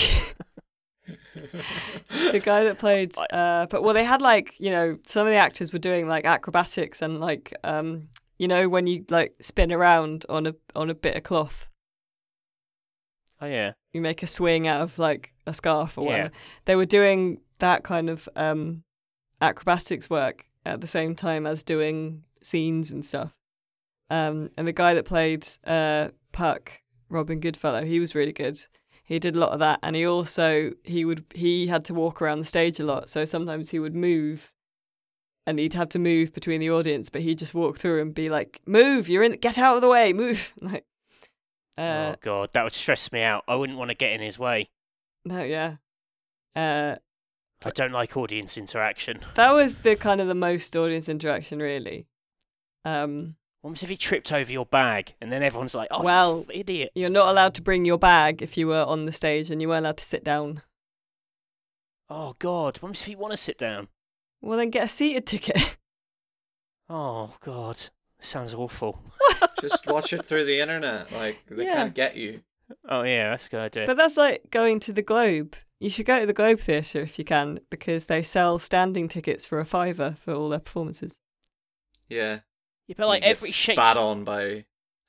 [1.34, 5.36] the guy that played uh but well they had like you know some of the
[5.38, 8.08] actors were doing like acrobatics and like um
[8.38, 11.68] you know when you like spin around on a on a bit of cloth
[13.42, 13.72] oh yeah.
[13.92, 16.10] you make a swing out of like a scarf or Yeah.
[16.10, 16.30] whatever
[16.64, 18.82] they were doing that kind of um
[19.42, 23.34] acrobatics work at the same time as doing scenes and stuff
[24.10, 28.60] um and the guy that played uh puck robin goodfellow he was really good
[29.04, 32.20] he did a lot of that and he also he would he had to walk
[32.20, 34.52] around the stage a lot so sometimes he would move
[35.46, 38.30] and he'd have to move between the audience but he'd just walk through and be
[38.30, 40.84] like move you're in get out of the way move like
[41.76, 43.42] uh oh god, that would stress me out.
[43.48, 44.68] I wouldn't want to get in his way.
[45.24, 45.76] no yeah
[46.54, 46.96] uh
[47.64, 49.20] I don't like audience interaction.
[49.34, 52.06] that was the kind of the most audience interaction really
[52.84, 56.54] um What if he tripped over your bag and then everyone's like, "Oh, Well- f-
[56.54, 59.60] idiot!" you're not allowed to bring your bag if you were on the stage and
[59.62, 60.62] you weren't allowed to sit down
[62.10, 63.88] Oh god, what if you want to sit down?
[64.42, 65.76] well then get a seated ticket
[66.88, 69.02] Oh god, this sounds awful.
[69.62, 71.10] Just watch it through the internet.
[71.12, 71.74] Like they Yeah.
[71.76, 72.42] can't get you.
[72.88, 73.86] Oh yeah, that's a good idea.
[73.86, 75.56] But that's like going to the Globe.
[75.80, 79.44] You should go to the Globe Theatre if you can, because they sell standing tickets
[79.46, 81.18] for a fiver for all their performances.
[82.08, 82.40] Yeah.
[82.86, 84.64] Yeah, but like You get every spat Shakespeare, on by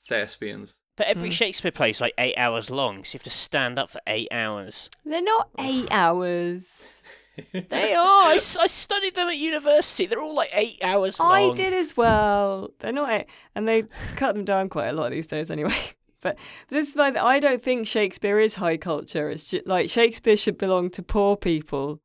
[0.07, 0.73] thespians.
[0.95, 1.33] but every Mm.
[1.33, 4.89] Shakespeare play's like eight hours long, so you have to stand up for eight hours.
[5.03, 7.01] They're not eight hours.
[7.51, 8.31] They are.
[8.31, 10.05] I studied them at university.
[10.05, 11.33] They're all like eight hours long.
[11.33, 12.71] I did as well.
[12.79, 13.83] They're not eight, and they
[14.15, 15.75] cut them down quite a lot these days anyway.
[16.21, 19.29] But this is why I don't think Shakespeare is high culture.
[19.29, 21.99] It's just, like Shakespeare should belong to poor people,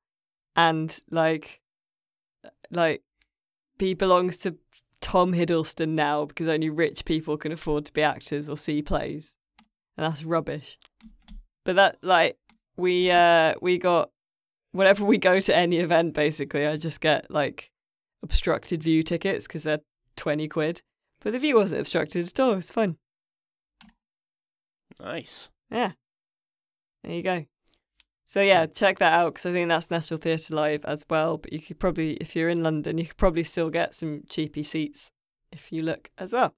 [0.56, 1.60] and like,
[2.70, 3.02] like,
[3.78, 4.56] he belongs to
[5.00, 9.36] Tom Hiddleston now because only rich people can afford to be actors or see plays,
[9.96, 10.78] and that's rubbish.
[11.64, 12.36] But that like
[12.76, 14.10] we uh we got
[14.72, 17.70] whenever we go to any event, basically, I just get like
[18.22, 19.80] obstructed view tickets because they're
[20.16, 20.82] twenty quid.
[21.20, 22.52] But the view wasn't obstructed at all.
[22.52, 22.96] It was fun.
[25.00, 25.50] Nice.
[25.70, 25.92] Yeah.
[27.04, 27.46] There you go.
[28.30, 31.36] So yeah, check that out because I think that's National Theatre Live as well.
[31.36, 34.62] But you could probably, if you're in London, you could probably still get some cheapy
[34.62, 35.10] seats
[35.50, 36.54] if you look as well.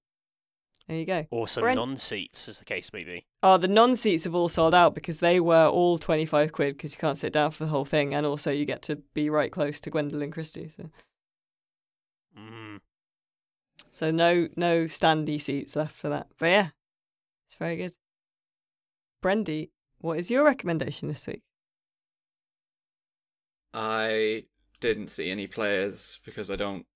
[0.87, 1.25] There you go.
[1.31, 3.25] Or some Brent- non-seats, as the case may be.
[3.43, 6.99] Oh, the non-seats have all sold out because they were all twenty-five quid because you
[6.99, 9.81] can't sit down for the whole thing, and also you get to be right close
[9.81, 10.69] to Gwendoline Christie.
[10.69, 10.91] So,
[12.39, 12.81] Mm.
[13.91, 16.27] so no no standy seats left for that.
[16.39, 16.69] But yeah,
[17.47, 17.95] it's very good.
[19.25, 19.71] Brendy,
[20.01, 21.41] what is your recommendation this week?
[23.75, 24.45] I
[24.81, 26.87] didn't see any plays because I don't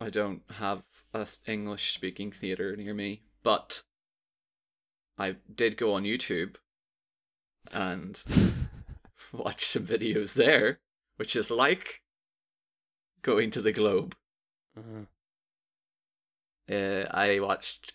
[0.00, 3.82] I don't have a English speaking theater near me, but
[5.18, 6.56] I did go on YouTube
[7.72, 8.22] and
[9.32, 10.80] watch some videos there,
[11.16, 12.02] which is like
[13.22, 14.16] going to the Globe.
[14.76, 15.06] Uh,
[16.70, 17.94] Uh, I watched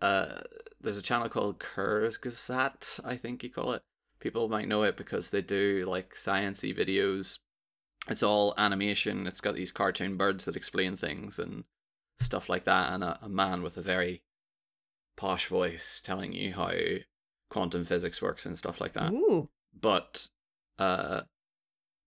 [0.00, 0.42] uh
[0.80, 3.82] there's a channel called Kurzgesagt, I think you call it.
[4.22, 7.40] People might know it because they do like sciency videos.
[8.06, 9.26] It's all animation.
[9.26, 11.64] It's got these cartoon birds that explain things and
[12.20, 14.22] stuff like that, and a, a man with a very
[15.16, 16.70] posh voice telling you how
[17.50, 20.28] quantum physics works and stuff like that Ooh, but
[20.78, 21.22] uh,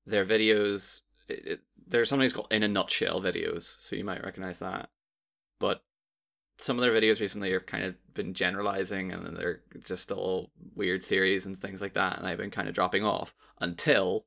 [0.05, 4.59] their videos, it, it, there's something called in a nutshell videos, so you might recognize
[4.59, 4.89] that.
[5.59, 5.83] But
[6.57, 10.51] some of their videos recently have kind of been generalizing, and then they're just all
[10.75, 14.25] weird theories and things like that, and I've been kind of dropping off until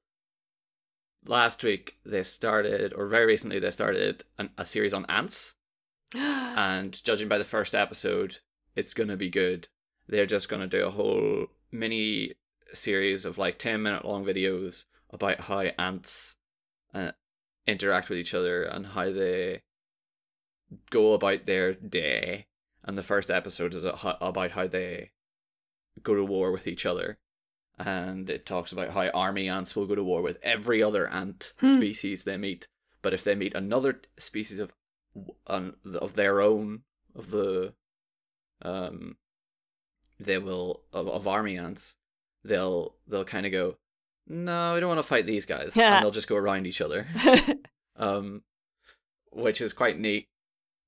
[1.26, 5.54] last week they started, or very recently they started an, a series on ants,
[6.14, 8.38] and judging by the first episode,
[8.76, 9.68] it's gonna be good.
[10.06, 12.34] They're just gonna do a whole mini
[12.74, 16.36] series of like 10 minute long videos about how ants
[16.94, 17.12] uh,
[17.66, 19.62] interact with each other and how they
[20.90, 22.46] go about their day.
[22.84, 25.10] And the first episode is about how they
[26.02, 27.18] go to war with each other.
[27.78, 31.52] And it talks about how army ants will go to war with every other ant
[31.60, 31.76] Hmm.
[31.76, 32.66] species they meet.
[33.02, 34.72] But if they meet another species of
[35.46, 36.82] of their own
[37.14, 37.72] of the
[38.62, 39.16] um
[40.20, 41.96] they will of, of army ants
[42.44, 43.76] they'll they'll kind of go
[44.28, 45.94] no i don't want to fight these guys Yeah.
[45.96, 47.06] and they'll just go around each other
[47.96, 48.42] um
[49.32, 50.28] which is quite neat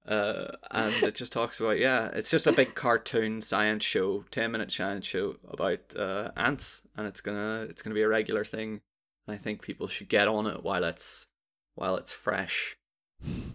[0.07, 4.51] uh and it just talks about yeah it's just a big cartoon science show 10
[4.51, 8.81] minute science show about uh ants and it's gonna it's gonna be a regular thing
[9.27, 11.27] and i think people should get on it while it's
[11.75, 12.77] while it's fresh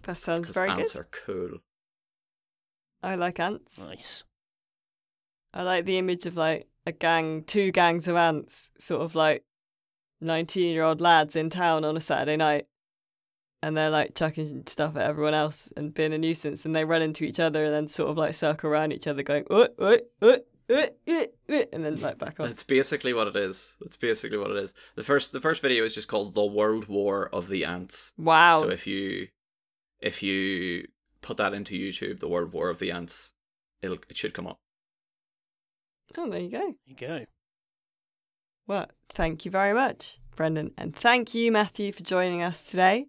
[0.04, 0.82] that sounds very ants good.
[0.82, 1.58] Ants are cool
[3.02, 3.78] I like ants.
[3.78, 4.24] nice.
[5.52, 9.44] I like the image of like a gang, two gangs of ants, sort of like
[10.20, 12.66] 19 year old lads in town on a Saturday night.
[13.62, 16.64] And they're like chucking stuff at everyone else and being a nuisance.
[16.64, 19.22] And they run into each other and then sort of like circle around each other
[19.22, 20.36] going, uh, uh, uh,
[20.68, 22.46] uh, uh, uh, and then like back off.
[22.46, 23.76] That's basically what it is.
[23.80, 24.74] That's basically what it is.
[24.94, 28.12] The first the first video is just called The World War of the Ants.
[28.18, 28.62] Wow.
[28.62, 29.28] So if you
[30.00, 30.86] if you
[31.22, 33.32] put that into YouTube, The World War of the Ants,
[33.80, 34.60] it'll it should come up.
[36.16, 36.58] oh, there you go.
[36.58, 37.24] There you go.
[38.66, 40.72] Well, thank you very much, Brendan.
[40.76, 43.06] And thank you, Matthew, for joining us today.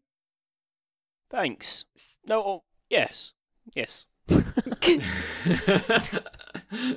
[1.30, 1.86] Thanks.
[2.28, 3.34] No, oh, yes.
[3.74, 4.06] Yes.
[4.28, 4.36] Do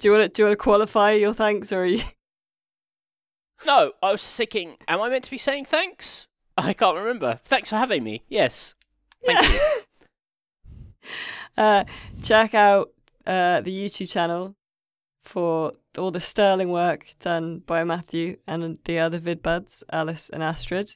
[0.02, 2.02] you want to do you want to qualify your thanks, or are you?
[3.66, 6.28] No, I was thinking, am I meant to be saying thanks?
[6.56, 7.40] I can't remember.
[7.44, 8.24] Thanks for having me.
[8.26, 8.74] Yes.
[9.22, 9.60] Thank you.
[11.58, 11.84] uh,
[12.22, 12.90] check out
[13.26, 14.56] uh, the YouTube channel
[15.22, 20.94] for all the sterling work done by Matthew and the other vidbuds, Alice and Astrid.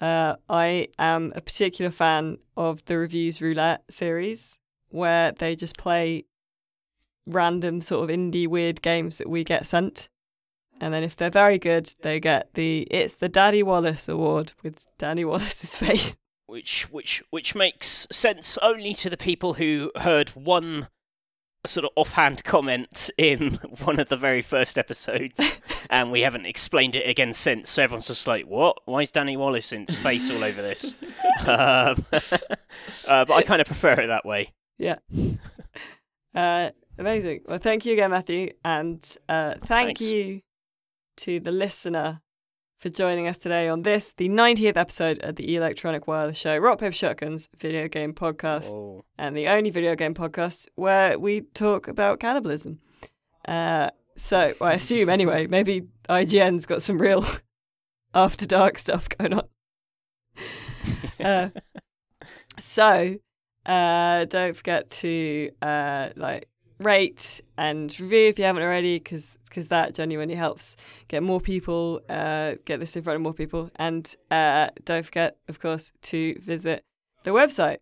[0.00, 4.58] Uh, I am a particular fan of the Reviews Roulette series,
[4.90, 6.24] where they just play
[7.26, 10.08] random sort of indie weird games that we get sent.
[10.80, 14.86] And then if they're very good, they get the It's the Daddy Wallace Award with
[14.98, 16.16] Danny Wallace's face.
[16.46, 20.88] which which which makes sense only to the people who heard one
[21.68, 23.54] sort of offhand comment in
[23.84, 25.58] one of the very first episodes
[25.90, 29.36] and we haven't explained it again since so everyone's just like what why is danny
[29.36, 30.94] wallace in space all over this
[31.46, 32.04] um,
[33.06, 34.98] uh, but i kind of prefer it that way Yeah.
[36.34, 37.40] Uh, amazing.
[37.46, 38.50] Well, thank you again, Matthew.
[38.64, 40.12] And uh, thank Thanks.
[40.12, 40.42] you
[41.18, 42.20] to the listener
[42.78, 46.78] for joining us today on this, the 90th episode of the Electronic Wireless Show, Rock,
[46.78, 49.04] Paper, Shotguns video game podcast, oh.
[49.18, 52.78] and the only video game podcast where we talk about cannibalism.
[53.46, 57.26] Uh, so, I assume anyway, maybe IGN's got some real
[58.14, 59.48] after dark stuff going on.
[61.18, 61.48] Uh,
[62.60, 63.16] so,
[63.66, 66.48] uh, don't forget to uh, like
[66.78, 69.36] rate and review if you haven't already, because
[69.68, 70.76] that genuinely helps
[71.08, 73.70] get more people, uh, get this in front of more people.
[73.76, 76.82] And uh, don't forget, of course, to visit
[77.24, 77.78] the website,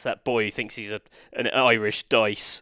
[0.04, 1.02] That boy who thinks he's a
[1.34, 2.58] an Irish dice.